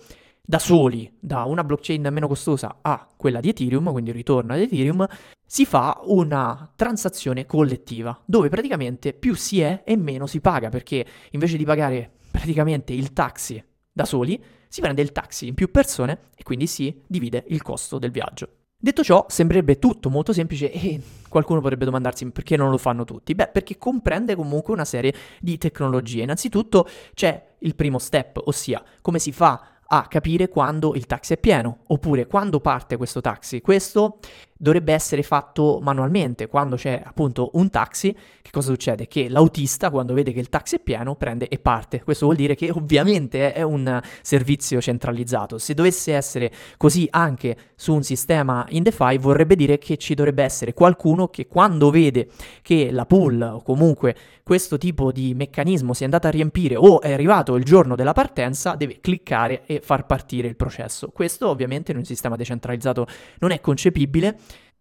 da 0.48 0.58
soli 0.58 1.12
da 1.20 1.44
una 1.44 1.62
blockchain 1.62 2.08
meno 2.10 2.26
costosa 2.26 2.78
a 2.80 3.06
quella 3.18 3.38
di 3.38 3.50
Ethereum, 3.50 3.92
quindi 3.92 4.12
ritorno 4.12 4.54
ad 4.54 4.60
Ethereum, 4.60 5.06
si 5.44 5.66
fa 5.66 6.00
una 6.04 6.72
transazione 6.74 7.44
collettiva, 7.44 8.18
dove 8.24 8.48
praticamente 8.48 9.12
più 9.12 9.34
si 9.34 9.60
è 9.60 9.82
e 9.84 9.94
meno 9.98 10.26
si 10.26 10.40
paga, 10.40 10.70
perché 10.70 11.04
invece 11.32 11.58
di 11.58 11.66
pagare 11.66 12.10
praticamente 12.30 12.94
il 12.94 13.12
taxi 13.12 13.62
da 13.92 14.06
soli, 14.06 14.42
si 14.68 14.80
prende 14.80 15.02
il 15.02 15.12
taxi 15.12 15.48
in 15.48 15.54
più 15.54 15.70
persone 15.70 16.30
e 16.34 16.42
quindi 16.44 16.66
si 16.66 16.98
divide 17.06 17.44
il 17.48 17.60
costo 17.60 17.98
del 17.98 18.10
viaggio. 18.10 18.48
Detto 18.80 19.02
ciò, 19.02 19.26
sembrerebbe 19.28 19.78
tutto 19.78 20.08
molto 20.08 20.32
semplice 20.32 20.72
e 20.72 20.98
qualcuno 21.28 21.60
potrebbe 21.60 21.84
domandarsi 21.84 22.24
perché 22.30 22.56
non 22.56 22.70
lo 22.70 22.78
fanno 22.78 23.04
tutti. 23.04 23.34
Beh, 23.34 23.48
perché 23.48 23.76
comprende 23.76 24.34
comunque 24.34 24.72
una 24.72 24.86
serie 24.86 25.12
di 25.40 25.58
tecnologie. 25.58 26.22
Innanzitutto 26.22 26.88
c'è 27.12 27.56
il 27.58 27.74
primo 27.74 27.98
step, 27.98 28.40
ossia 28.44 28.82
come 29.02 29.18
si 29.18 29.32
fa 29.32 29.77
a 29.90 30.06
capire 30.06 30.48
quando 30.48 30.94
il 30.94 31.06
taxi 31.06 31.34
è 31.34 31.38
pieno 31.38 31.78
oppure 31.86 32.26
quando 32.26 32.60
parte 32.60 32.96
questo 32.96 33.20
taxi. 33.20 33.60
Questo 33.60 34.18
dovrebbe 34.58 34.92
essere 34.92 35.22
fatto 35.22 35.78
manualmente. 35.80 36.48
Quando 36.48 36.76
c'è 36.76 37.00
appunto 37.02 37.50
un 37.54 37.70
taxi, 37.70 38.14
che 38.42 38.50
cosa 38.50 38.70
succede? 38.70 39.06
Che 39.06 39.28
l'autista, 39.28 39.90
quando 39.90 40.12
vede 40.12 40.32
che 40.32 40.40
il 40.40 40.48
taxi 40.48 40.76
è 40.76 40.80
pieno, 40.80 41.14
prende 41.14 41.48
e 41.48 41.58
parte. 41.58 42.02
Questo 42.02 42.26
vuol 42.26 42.36
dire 42.36 42.54
che 42.54 42.70
ovviamente 42.70 43.52
è 43.52 43.62
un 43.62 44.00
servizio 44.20 44.80
centralizzato. 44.80 45.58
Se 45.58 45.74
dovesse 45.74 46.12
essere 46.12 46.50
così 46.76 47.06
anche 47.10 47.56
su 47.76 47.94
un 47.94 48.02
sistema 48.02 48.66
in 48.70 48.82
DeFi, 48.82 49.16
vorrebbe 49.18 49.54
dire 49.54 49.78
che 49.78 49.96
ci 49.96 50.14
dovrebbe 50.14 50.42
essere 50.42 50.74
qualcuno 50.74 51.28
che 51.28 51.46
quando 51.46 51.90
vede 51.90 52.28
che 52.62 52.90
la 52.90 53.06
pool 53.06 53.40
o 53.40 53.62
comunque 53.62 54.16
questo 54.42 54.78
tipo 54.78 55.12
di 55.12 55.34
meccanismo 55.34 55.92
si 55.92 56.02
è 56.02 56.04
andato 56.04 56.26
a 56.26 56.30
riempire 56.30 56.74
o 56.74 57.02
è 57.02 57.12
arrivato 57.12 57.54
il 57.54 57.64
giorno 57.64 57.94
della 57.94 58.14
partenza, 58.14 58.76
deve 58.76 58.98
cliccare 59.00 59.66
e 59.66 59.80
far 59.84 60.06
partire 60.06 60.48
il 60.48 60.56
processo. 60.56 61.10
Questo 61.10 61.48
ovviamente 61.48 61.92
in 61.92 61.98
un 61.98 62.04
sistema 62.04 62.34
decentralizzato 62.34 63.06
non 63.40 63.50
è 63.50 63.60
concepibile 63.60 64.38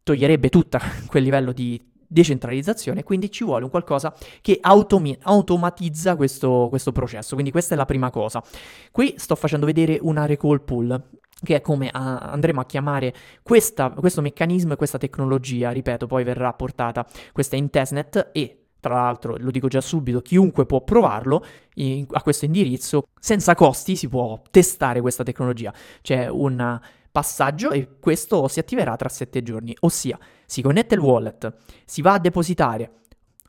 toglierebbe 0.08 0.48
tutto 0.48 0.80
quel 1.08 1.24
livello 1.24 1.52
di 1.52 1.82
decentralizzazione, 2.10 3.04
quindi 3.04 3.30
ci 3.30 3.44
vuole 3.44 3.66
un 3.66 3.70
qualcosa 3.70 4.16
che 4.40 4.58
automi- 4.62 5.18
automatizza 5.24 6.16
questo, 6.16 6.68
questo, 6.70 6.94
processo. 6.94 7.34
Quindi 7.34 7.52
questa 7.52 7.74
è 7.74 7.78
la 7.78 7.84
prima 7.84 8.10
cosa. 8.10 8.42
Qui 8.92 9.16
sto 9.18 9.36
facendo 9.36 9.66
vedere 9.66 9.98
una 10.02 10.26
recall 10.26 10.64
pool, 10.64 11.04
che 11.44 11.56
è 11.56 11.62
come 11.62 11.90
a- 11.92 12.20
andremo 12.20 12.62
a 12.62 12.66
chiamare 12.66 13.14
questa, 13.44 13.90
questo 13.90 14.22
meccanismo 14.22 14.74
e 14.74 14.76
questa 14.78 14.98
tecnologia, 14.98 15.72
ripeto, 15.72 16.08
poi 16.08 16.24
verrà 16.24 16.54
portata 16.54 17.06
questa 17.34 17.58
in 17.58 17.70
testnet 17.70 18.30
e 18.32 18.62
tra 18.80 18.94
l'altro, 18.94 19.36
lo 19.38 19.52
dico 19.52 19.68
già 19.68 19.82
subito, 19.82 20.22
chiunque 20.22 20.66
può 20.66 20.82
provarlo 20.82 21.44
in, 21.76 22.06
a 22.12 22.22
questo 22.22 22.46
indirizzo, 22.46 23.08
senza 23.20 23.54
costi 23.54 23.98
si 23.98 24.08
può 24.08 24.40
testare 24.50 25.02
questa 25.02 25.24
tecnologia. 25.24 25.74
C'è 26.02 26.30
un 26.30 26.80
passaggio 27.18 27.72
e 27.72 27.98
questo 28.00 28.48
si 28.48 28.60
attiverà 28.60 28.96
tra 28.96 29.10
7 29.10 29.42
giorni, 29.42 29.76
ossia 29.80 30.20
si 30.46 30.62
connette 30.62 30.94
il 30.94 31.02
wallet, 31.02 31.52
si 31.84 32.04
va 32.04 32.14
a 32.14 32.20
depositare 32.20 32.92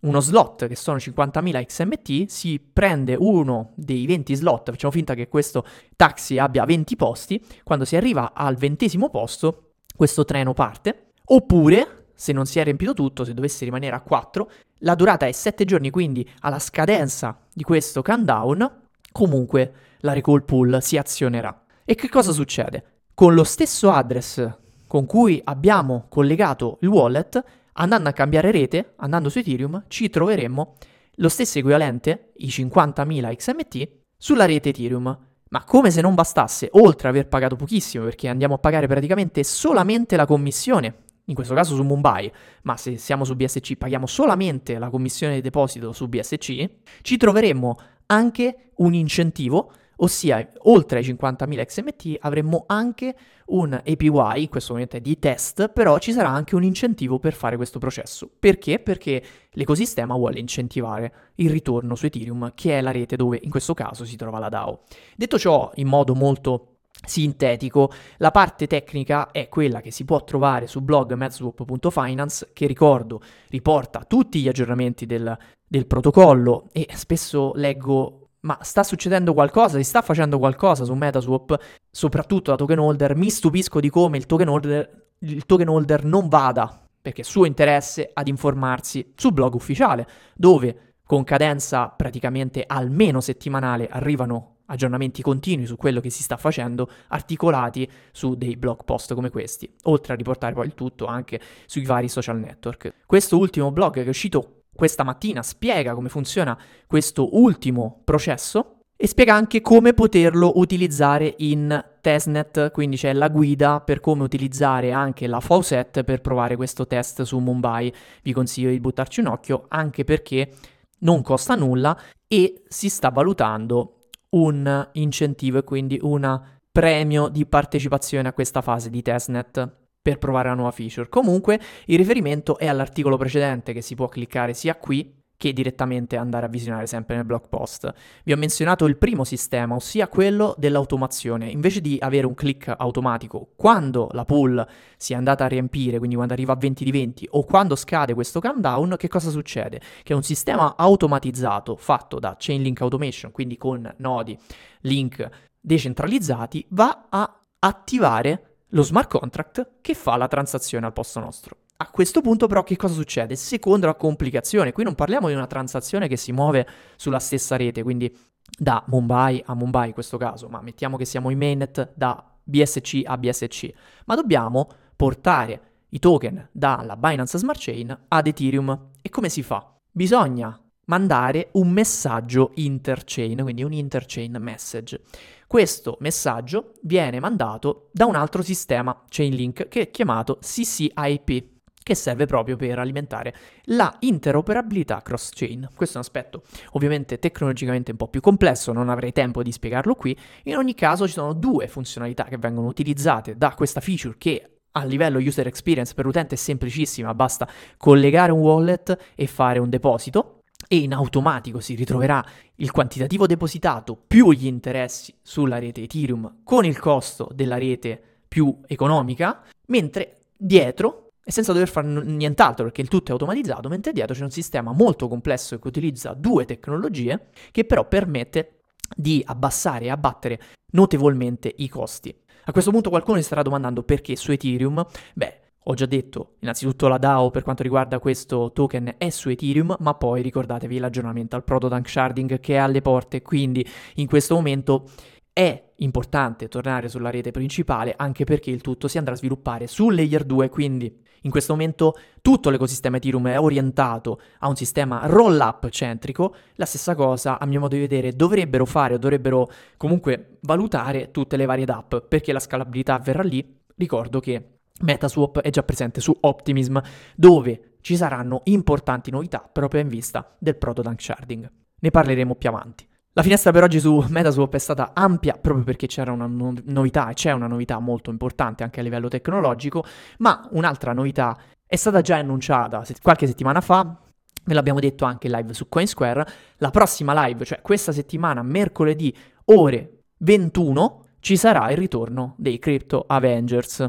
uno 0.01 0.21
slot 0.21 0.67
che 0.69 0.75
sono 0.75 0.97
50.000 0.97 1.67
XMT, 1.67 2.31
si 2.31 2.59
prende 2.61 3.15
uno 3.15 3.73
dei 3.75 4.07
20 4.07 4.35
slot, 4.37 4.71
facciamo 4.71 4.91
finta 4.91 5.13
che 5.13 5.29
questo 5.29 5.67
taxi 5.97 6.39
abbia 6.39 6.65
20 6.65 6.97
posti, 6.97 7.45
quando 7.63 7.85
si 7.85 7.95
arriva 7.95 8.33
al 8.33 8.57
ventesimo 8.57 9.11
posto 9.11 9.73
questo 9.95 10.25
treno 10.25 10.55
parte, 10.55 11.11
oppure 11.27 12.07
se 12.15 12.33
non 12.33 12.47
si 12.47 12.61
è 12.61 12.65
riempito 12.65 12.95
tutto, 12.95 13.23
se 13.23 13.35
dovesse 13.35 13.67
rimanere 13.67 13.95
a 13.97 14.01
4, 14.01 14.51
la 14.79 14.95
durata 14.95 15.27
è 15.27 15.33
7 15.33 15.67
giorni, 15.67 15.91
quindi 15.91 16.27
alla 16.41 16.59
scadenza 16.59 17.39
di 17.53 17.65
questo 17.65 18.01
countdown, 18.01 18.81
comunque 19.13 19.73
la 19.99 20.15
recall 20.15 20.47
pool 20.47 20.79
si 20.81 20.97
azionerà. 20.97 21.65
E 21.85 21.95
che 21.97 22.09
cosa 22.09 22.33
succede? 22.33 22.98
Con 23.19 23.35
lo 23.35 23.43
stesso 23.43 23.91
address 23.91 24.49
con 24.87 25.05
cui 25.05 25.41
abbiamo 25.43 26.07
collegato 26.09 26.79
il 26.83 26.89
wallet, 26.89 27.43
andando 27.73 28.09
a 28.09 28.13
cambiare 28.13 28.53
rete, 28.53 28.93
andando 28.99 29.29
su 29.29 29.41
Ethereum, 29.41 29.87
ci 29.89 30.09
troveremmo 30.09 30.77
lo 31.17 31.29
stesso 31.29 31.59
equivalente, 31.59 32.31
i 32.37 32.47
50.000 32.47 33.35
XMT, 33.35 33.89
sulla 34.17 34.45
rete 34.45 34.69
Ethereum. 34.69 35.19
Ma 35.49 35.65
come 35.65 35.91
se 35.91 36.01
non 36.01 36.15
bastasse, 36.15 36.69
oltre 36.75 37.09
ad 37.09 37.17
aver 37.17 37.27
pagato 37.27 37.57
pochissimo, 37.57 38.05
perché 38.05 38.29
andiamo 38.29 38.55
a 38.55 38.59
pagare 38.59 38.87
praticamente 38.87 39.43
solamente 39.43 40.15
la 40.15 40.25
commissione, 40.25 40.99
in 41.25 41.35
questo 41.35 41.55
caso 41.55 41.75
su 41.75 41.83
Mumbai, 41.83 42.31
ma 42.63 42.77
se 42.77 42.99
siamo 42.99 43.25
su 43.25 43.35
BSC 43.35 43.75
paghiamo 43.75 44.07
solamente 44.07 44.79
la 44.79 44.91
commissione 44.91 45.35
di 45.35 45.41
deposito 45.41 45.91
su 45.91 46.07
BSC, 46.07 46.71
ci 47.03 47.17
troveremmo 47.17 47.79
anche 48.07 48.71
un 48.77 48.95
incentivo 48.95 49.73
Ossia, 50.01 50.53
oltre 50.63 50.99
ai 50.99 51.05
50.000 51.05 51.65
XMT 51.65 52.17
avremmo 52.21 52.65
anche 52.67 53.17
un 53.47 53.73
APY, 53.73 54.43
in 54.43 54.49
questo 54.49 54.73
momento 54.73 54.97
è 54.97 55.01
di 55.01 55.19
test, 55.19 55.69
però 55.69 55.99
ci 55.99 56.13
sarà 56.13 56.29
anche 56.29 56.55
un 56.55 56.63
incentivo 56.63 57.19
per 57.19 57.33
fare 57.33 57.57
questo 57.57 57.79
processo. 57.79 58.31
Perché? 58.39 58.79
Perché 58.79 59.23
l'ecosistema 59.51 60.15
vuole 60.15 60.39
incentivare 60.39 61.13
il 61.37 61.51
ritorno 61.51 61.95
su 61.95 62.07
Ethereum, 62.07 62.53
che 62.55 62.79
è 62.79 62.81
la 62.81 62.93
rete 62.93 63.17
dove 63.17 63.41
in 63.43 63.51
questo 63.51 63.75
caso 63.75 64.05
si 64.05 64.17
trova 64.17 64.39
la 64.39 64.49
DAO. 64.49 64.83
Detto 65.17 65.39
ciò, 65.39 65.71
in 65.77 65.89
modo 65.89 66.15
molto 66.15 66.75
sintetico, 67.05 67.91
la 68.19 68.31
parte 68.31 68.67
tecnica 68.67 69.31
è 69.31 69.49
quella 69.49 69.81
che 69.81 69.91
si 69.91 70.05
può 70.05 70.23
trovare 70.25 70.67
su 70.67 70.81
blog 70.81 71.15
medzwap.finance, 71.15 72.51
che 72.53 72.67
ricordo 72.67 73.21
riporta 73.49 74.05
tutti 74.07 74.41
gli 74.41 74.49
aggiornamenti 74.49 75.07
del, 75.07 75.37
del 75.67 75.87
protocollo 75.87 76.69
e 76.73 76.87
spesso 76.95 77.53
leggo 77.55 78.28
ma 78.49 78.59
sta 78.63 78.83
succedendo 78.83 79.35
qualcosa, 79.35 79.77
si 79.77 79.85
sta 79.85 80.01
facendo 80.01 80.39
qualcosa 80.39 80.85
su 80.85 80.95
Metaswap, 80.95 81.61
soprattutto 81.91 82.51
da 82.51 82.57
token 82.57 82.79
holder. 82.79 83.15
Mi 83.15 83.29
stupisco 83.29 83.79
di 83.79 83.91
come 83.91 84.17
il 84.17 84.25
token 84.25 84.49
holder, 84.49 85.09
il 85.19 85.45
token 85.45 85.69
holder 85.69 86.05
non 86.05 86.29
vada, 86.29 86.83
perché 87.03 87.21
è 87.21 87.25
suo 87.25 87.45
interesse, 87.45 88.09
ad 88.11 88.27
informarsi 88.27 89.13
sul 89.17 89.35
blog 89.35 89.53
ufficiale, 89.53 90.09
dove 90.35 90.95
con 91.05 91.25
cadenza 91.25 91.89
praticamente 91.89 92.65
almeno 92.67 93.21
settimanale 93.21 93.87
arrivano 93.87 94.55
aggiornamenti 94.71 95.21
continui 95.21 95.67
su 95.67 95.77
quello 95.77 96.01
che 96.01 96.09
si 96.09 96.23
sta 96.23 96.39
facendo, 96.39 96.89
articolati 97.09 97.91
su 98.13 98.35
dei 98.35 98.57
blog 98.57 98.85
post 98.85 99.13
come 99.13 99.29
questi, 99.29 99.71
oltre 99.85 100.15
a 100.15 100.17
riportare 100.17 100.55
poi 100.55 100.65
il 100.65 100.75
tutto 100.75 101.05
anche 101.05 101.39
sui 101.67 101.85
vari 101.85 102.09
social 102.09 102.39
network. 102.39 102.95
Questo 103.05 103.37
ultimo 103.37 103.71
blog 103.73 103.93
che 103.93 104.05
è 104.05 104.09
uscito 104.09 104.58
questa 104.79 105.03
mattina 105.03 105.43
spiega 105.43 105.93
come 105.93 106.09
funziona 106.09 106.57
questo 106.87 107.37
ultimo 107.37 108.01
processo 108.05 108.77
e 108.97 109.09
spiega 109.09 109.35
anche 109.35 109.61
come 109.61 109.93
poterlo 109.93 110.53
utilizzare 110.61 111.35
in 111.38 111.85
testnet, 112.01 112.71
quindi 112.71 112.97
c'è 112.97 113.12
la 113.12 113.27
guida 113.27 113.81
per 113.81 113.99
come 113.99 114.23
utilizzare 114.23 114.93
anche 114.93 115.27
la 115.27 115.41
Faucet 115.41 116.05
per 116.05 116.21
provare 116.21 116.55
questo 116.55 116.87
test 116.87 117.23
su 117.23 117.38
Mumbai. 117.38 117.93
Vi 118.23 118.33
consiglio 118.33 118.71
di 118.71 118.79
buttarci 118.79 119.19
un 119.19 119.27
occhio 119.27 119.64
anche 119.67 120.05
perché 120.05 120.53
non 121.01 121.23
costa 121.23 121.57
nulla 121.57 122.01
e 122.29 122.62
si 122.69 122.88
sta 122.88 123.09
valutando 123.09 123.99
un 124.37 124.88
incentivo 124.93 125.59
e 125.59 125.64
quindi 125.64 125.99
un 126.03 126.41
premio 126.71 127.27
di 127.27 127.47
partecipazione 127.47 128.29
a 128.29 128.33
questa 128.33 128.61
fase 128.61 128.91
di 128.91 129.03
testnet 129.03 129.78
per 130.01 130.19
provare 130.19 130.49
la 130.49 130.55
nuova 130.55 130.71
feature. 130.71 131.09
Comunque 131.09 131.61
il 131.87 131.97
riferimento 131.97 132.59
è 132.59 132.67
all'articolo 132.67 133.17
precedente 133.17 133.73
che 133.73 133.83
si 133.83 133.95
può 133.95 134.09
cliccare 134.09 134.55
sia 134.55 134.77
qui 134.77 135.17
che 135.39 135.53
direttamente 135.53 136.17
andare 136.17 136.47
a 136.47 136.49
visionare 136.49 136.87
sempre 136.89 137.15
nel 137.15 137.25
blog 137.25 137.49
post. 137.49 137.91
Vi 138.25 138.33
ho 138.33 138.37
menzionato 138.37 138.87
il 138.87 138.99
primo 138.99 139.23
sistema, 139.23 139.77
ossia 139.77 140.09
quello 140.09 140.55
dell'automazione. 140.59 141.49
Invece 141.49 141.81
di 141.81 141.97
avere 142.01 142.27
un 142.27 142.35
click 142.35 142.75
automatico 142.77 143.53
quando 143.55 144.09
la 144.12 144.25
pool 144.25 144.66
si 144.97 145.12
è 145.12 145.16
andata 145.16 145.45
a 145.45 145.49
riempire, 145.49 145.99
quindi 145.99 146.16
quando 146.16 146.35
arriva 146.35 146.55
a 146.55 146.57
20 146.57 146.85
di 146.85 146.91
20 146.91 147.29
o 147.31 147.45
quando 147.45 147.77
scade 147.77 148.14
questo 148.14 148.41
countdown, 148.41 148.97
che 148.99 149.07
cosa 149.07 149.31
succede? 149.31 149.81
Che 150.03 150.12
un 150.12 150.25
sistema 150.25 150.75
automatizzato 150.77 151.77
fatto 151.77 152.18
da 152.18 152.35
Chainlink 152.37 152.81
Automation, 152.81 153.31
quindi 153.31 153.57
con 153.57 153.95
nodi, 153.99 154.37
link 154.81 155.29
decentralizzati, 155.61 156.66
va 156.70 157.07
a 157.09 157.41
attivare 157.61 158.58
lo 158.71 158.83
smart 158.83 159.09
contract 159.09 159.71
che 159.81 159.95
fa 159.95 160.16
la 160.16 160.29
transazione 160.29 160.87
al 160.87 160.93
posto 160.93 161.21
nostro. 161.21 161.57
A 161.77 161.91
questo 161.91 162.21
punto 162.21 162.47
però 162.47 162.64
che 162.64 162.77
cosa 162.77 162.95
succede? 162.95 163.37
Seconda 163.37 163.95
complicazione, 163.95 164.73
qui 164.73 164.83
non 164.83 164.95
parliamo 164.95 165.29
di 165.29 165.35
una 165.35 165.47
transazione 165.47 166.09
che 166.09 166.16
si 166.16 166.33
muove 166.33 166.66
sulla 166.97 167.21
stessa 167.21 167.57
rete, 167.57 167.83
quindi 167.83 168.14
da 168.59 168.83
Mumbai 168.89 169.43
a 169.47 169.55
Mumbai 169.55 169.89
in 169.89 169.95
questo 169.95 170.16
caso, 170.16 170.49
ma 170.49 170.61
mettiamo 170.61 170.97
che 170.97 171.05
siamo 171.05 171.31
in 171.31 171.39
mainnet 171.39 171.93
da 171.95 172.25
BSC 172.43 173.03
a 173.05 173.16
BSC, 173.16 173.73
ma 174.07 174.16
dobbiamo 174.16 174.69
portare 174.97 175.61
i 175.91 175.99
token 175.99 176.49
dalla 176.51 176.97
Binance 176.97 177.39
Smart 177.39 177.61
Chain 177.61 177.97
ad 178.09 178.27
Ethereum. 178.27 178.89
E 179.01 179.09
come 179.09 179.29
si 179.29 179.43
fa? 179.43 179.75
Bisogna 179.91 180.61
mandare 180.89 181.49
un 181.53 181.70
messaggio 181.70 182.53
interchain, 182.55 183.43
quindi 183.43 183.62
un 183.62 183.72
interchain 183.72 184.36
message. 184.41 185.01
Questo 185.47 185.97
messaggio 186.01 186.74
viene 186.82 187.20
mandato 187.20 187.89
da 187.93 188.05
un 188.05 188.14
altro 188.14 188.43
sistema 188.43 189.05
Chainlink 189.09 189.68
che 189.68 189.80
è 189.80 189.91
chiamato 189.91 190.39
CCIP, 190.41 191.57
che 191.82 191.95
serve 191.95 192.26
proprio 192.26 192.57
per 192.57 192.78
alimentare 192.78 193.34
la 193.64 193.95
interoperabilità 194.01 195.01
cross-chain. 195.01 195.70
Questo 195.74 195.95
è 195.95 196.01
un 196.01 196.05
aspetto 196.05 196.43
ovviamente 196.72 197.18
tecnologicamente 197.18 197.93
un 197.93 197.97
po' 197.97 198.09
più 198.09 198.20
complesso, 198.20 198.72
non 198.72 198.91
avrei 198.91 199.12
tempo 199.12 199.43
di 199.43 199.51
spiegarlo 199.51 199.95
qui. 199.95 200.14
In 200.45 200.57
ogni 200.57 200.74
caso 200.74 201.07
ci 201.07 201.14
sono 201.14 201.32
due 201.32 201.66
funzionalità 201.66 202.24
che 202.24 202.36
vengono 202.36 202.66
utilizzate 202.66 203.39
da 203.39 203.55
questa 203.55 203.80
feature 203.80 204.16
che 204.18 204.59
a 204.72 204.84
livello 204.84 205.18
user 205.18 205.47
experience 205.47 205.95
per 205.95 206.05
l'utente 206.05 206.34
è 206.34 206.39
semplicissima, 206.39 207.14
basta 207.14 207.49
collegare 207.78 208.32
un 208.32 208.41
wallet 208.41 209.14
e 209.14 209.26
fare 209.26 209.59
un 209.59 209.70
deposito 209.70 210.38
e 210.69 210.77
in 210.77 210.93
automatico 210.93 211.61
si 211.61 211.75
ritroverà 211.75 212.25
il 212.57 212.71
quantitativo 212.71 213.27
depositato 213.27 213.97
più 214.07 214.31
gli 214.33 214.47
interessi 214.47 215.14
sulla 215.23 215.59
rete 215.59 215.83
Ethereum 215.83 216.41
con 216.45 216.64
il 216.64 216.79
costo 216.79 217.29
della 217.35 217.59
rete 217.59 218.01
più 218.29 218.61
economica, 218.66 219.43
mentre 219.66 220.27
dietro 220.37 221.12
e 221.25 221.33
senza 221.33 221.53
dover 221.53 221.69
fare 221.69 221.87
nient'altro 221.87 222.64
perché 222.64 222.81
il 222.81 222.89
tutto 222.89 223.09
è 223.09 223.12
automatizzato, 223.12 223.69
mentre 223.69 223.93
dietro 223.93 224.14
c'è 224.14 224.23
un 224.23 224.31
sistema 224.31 224.73
molto 224.73 225.09
complesso 225.09 225.59
che 225.59 225.69
utilizza 225.69 226.14
due 226.14 226.45
tecnologie 226.45 227.29
che 227.51 227.64
però 227.64 227.87
permette 227.87 228.61
di 228.95 229.23
abbassare 229.27 229.87
e 229.87 229.91
abbattere 229.91 230.41
notevolmente 230.73 231.53
i 231.57 231.69
costi. 231.69 232.14
A 232.45 232.53
questo 232.53 232.71
punto 232.71 232.89
qualcuno 232.89 233.19
si 233.19 233.25
starà 233.25 233.43
domandando 233.43 233.83
perché 233.83 234.16
su 234.16 234.33
Ethereum? 234.33 234.87
Beh, 235.14 235.41
ho 235.71 235.75
già 235.75 235.85
detto, 235.85 236.37
innanzitutto 236.41 236.89
la 236.89 236.97
DAO 236.97 237.31
per 237.31 237.43
quanto 237.43 237.62
riguarda 237.62 237.99
questo 237.99 238.53
token 238.55 238.95
è 238.97 239.11
su 239.11 239.29
Ethereum, 239.29 239.77
ma 239.81 239.95
poi 239.95 240.23
ricordatevi 240.23 240.79
l'aggiornamento 240.79 241.37
al 241.37 241.45
Proto 241.45 241.69
Sharding 241.85 242.41
che 242.41 242.55
è 242.55 242.57
alle 242.57 242.81
porte, 242.81 243.21
quindi 243.21 243.66
in 243.97 244.07
questo 244.07 244.35
momento 244.35 244.89
è 245.31 245.73
importante 245.77 246.49
tornare 246.49 246.89
sulla 246.89 247.11
rete 247.11 247.33
principale 247.33 247.93
anche 247.95 248.25
perché 248.25 248.51
il 248.51 248.62
tutto 248.62 248.89
si 248.89 248.97
andrà 248.97 249.12
a 249.12 249.19
sviluppare 249.19 249.66
su 249.66 249.91
Layer 249.91 250.25
2, 250.25 250.49
quindi 250.49 251.03
in 251.23 251.31
questo 251.31 251.53
momento 251.53 251.95
tutto 252.23 252.49
l'ecosistema 252.49 252.97
Ethereum 252.97 253.29
è 253.29 253.39
orientato 253.39 254.23
a 254.39 254.49
un 254.49 254.57
sistema 254.57 255.03
roll-up 255.05 255.69
centrico, 255.69 256.35
la 256.55 256.64
stessa 256.64 256.95
cosa 256.95 257.39
a 257.39 257.45
mio 257.45 257.61
modo 257.61 257.75
di 257.75 257.83
vedere 257.83 258.16
dovrebbero 258.16 258.64
fare 258.64 258.95
o 258.95 258.99
dovrebbero 258.99 259.51
comunque 259.77 260.39
valutare 260.41 261.11
tutte 261.11 261.37
le 261.37 261.45
varie 261.45 261.66
DApp 261.66 261.97
perché 262.09 262.33
la 262.33 262.41
scalabilità 262.41 262.95
avverrà 262.95 263.23
lì. 263.23 263.57
Ricordo 263.77 264.19
che 264.19 264.58
Metaswap 264.81 265.41
è 265.41 265.51
già 265.51 265.62
presente 265.62 266.01
su 266.01 266.16
Optimism 266.20 266.79
dove 267.14 267.76
ci 267.81 267.97
saranno 267.97 268.43
importanti 268.45 269.11
novità 269.11 269.49
proprio 269.51 269.81
in 269.81 269.89
vista 269.89 270.35
del 270.39 270.57
proto 270.57 270.83
dunk 270.83 271.01
sharding. 271.01 271.51
Ne 271.81 271.91
parleremo 271.91 272.35
più 272.35 272.49
avanti. 272.49 272.87
La 273.12 273.22
finestra 273.22 273.51
per 273.51 273.64
oggi 273.64 273.81
su 273.81 274.05
Metaswap 274.09 274.55
è 274.55 274.59
stata 274.59 274.93
ampia 274.95 275.37
proprio 275.41 275.64
perché 275.64 275.87
c'era 275.87 276.12
una 276.12 276.26
no- 276.26 276.55
novità 276.66 277.09
e 277.09 277.14
c'è 277.14 277.33
una 277.33 277.49
novità 277.49 277.79
molto 277.81 278.11
importante 278.11 278.62
anche 278.62 278.81
a 278.81 278.83
livello 278.83 279.09
tecnologico, 279.09 279.85
ma 280.18 280.49
un'altra 280.53 280.93
novità 280.93 281.37
è 281.66 281.76
stata 281.76 282.01
già 282.01 282.16
annunciata 282.16 282.85
qualche 283.03 283.26
settimana 283.26 283.61
fa, 283.61 284.01
ve 284.45 284.55
l'abbiamo 284.55 284.79
detto 284.79 285.05
anche 285.05 285.29
live 285.29 285.53
su 285.53 285.68
Coinsquare, 285.68 286.26
la 286.59 286.70
prossima 286.70 287.26
live, 287.26 287.45
cioè 287.45 287.61
questa 287.61 287.93
settimana, 287.93 288.43
mercoledì, 288.43 289.14
ore 289.47 290.05
21, 290.18 291.07
ci 291.20 291.37
sarà 291.37 291.70
il 291.70 291.76
ritorno 291.76 292.35
dei 292.39 292.59
Crypto 292.59 293.05
Avengers. 293.07 293.85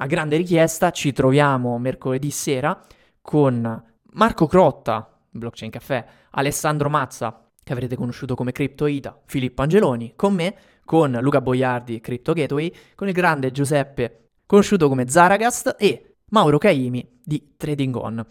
A 0.00 0.06
grande 0.06 0.36
richiesta 0.36 0.92
ci 0.92 1.12
troviamo 1.12 1.76
mercoledì 1.76 2.30
sera 2.30 2.80
con 3.20 3.82
Marco 4.12 4.46
Crotta, 4.46 5.18
Blockchain 5.28 5.72
Café, 5.72 6.06
Alessandro 6.30 6.88
Mazza, 6.88 7.50
che 7.64 7.72
avrete 7.72 7.96
conosciuto 7.96 8.36
come 8.36 8.52
CryptoIta, 8.52 9.22
Filippo 9.26 9.62
Angeloni, 9.62 10.12
con 10.14 10.34
me, 10.34 10.54
con 10.84 11.18
Luca 11.20 11.40
Boiardi, 11.40 12.00
Crypto 12.00 12.32
Gateway, 12.32 12.72
con 12.94 13.08
il 13.08 13.12
grande 13.12 13.50
Giuseppe, 13.50 14.28
conosciuto 14.46 14.88
come 14.88 15.08
Zaragast, 15.08 15.74
e 15.76 16.14
Mauro 16.30 16.58
Caimi 16.58 17.18
di 17.24 17.54
Trading 17.56 17.96
On. 17.96 18.24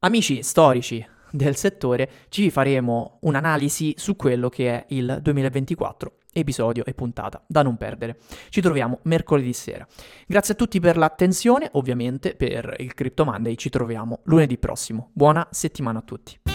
Amici 0.00 0.42
storici 0.42 1.06
del 1.30 1.54
settore, 1.54 2.10
ci 2.30 2.50
faremo 2.50 3.18
un'analisi 3.20 3.94
su 3.96 4.16
quello 4.16 4.48
che 4.48 4.70
è 4.70 4.84
il 4.88 5.20
2024 5.22 6.16
episodio 6.32 6.84
e 6.84 6.94
puntata 6.94 7.42
da 7.46 7.62
non 7.62 7.76
perdere. 7.76 8.18
Ci 8.48 8.60
troviamo 8.60 9.00
mercoledì 9.02 9.52
sera. 9.52 9.86
Grazie 10.26 10.54
a 10.54 10.56
tutti 10.56 10.80
per 10.80 10.96
l'attenzione, 10.96 11.68
ovviamente 11.72 12.34
per 12.34 12.74
il 12.78 12.94
Crypto 12.94 13.24
Monday 13.24 13.56
ci 13.56 13.70
troviamo 13.70 14.20
lunedì 14.24 14.58
prossimo. 14.58 15.10
Buona 15.12 15.46
settimana 15.50 15.98
a 15.98 16.02
tutti. 16.02 16.51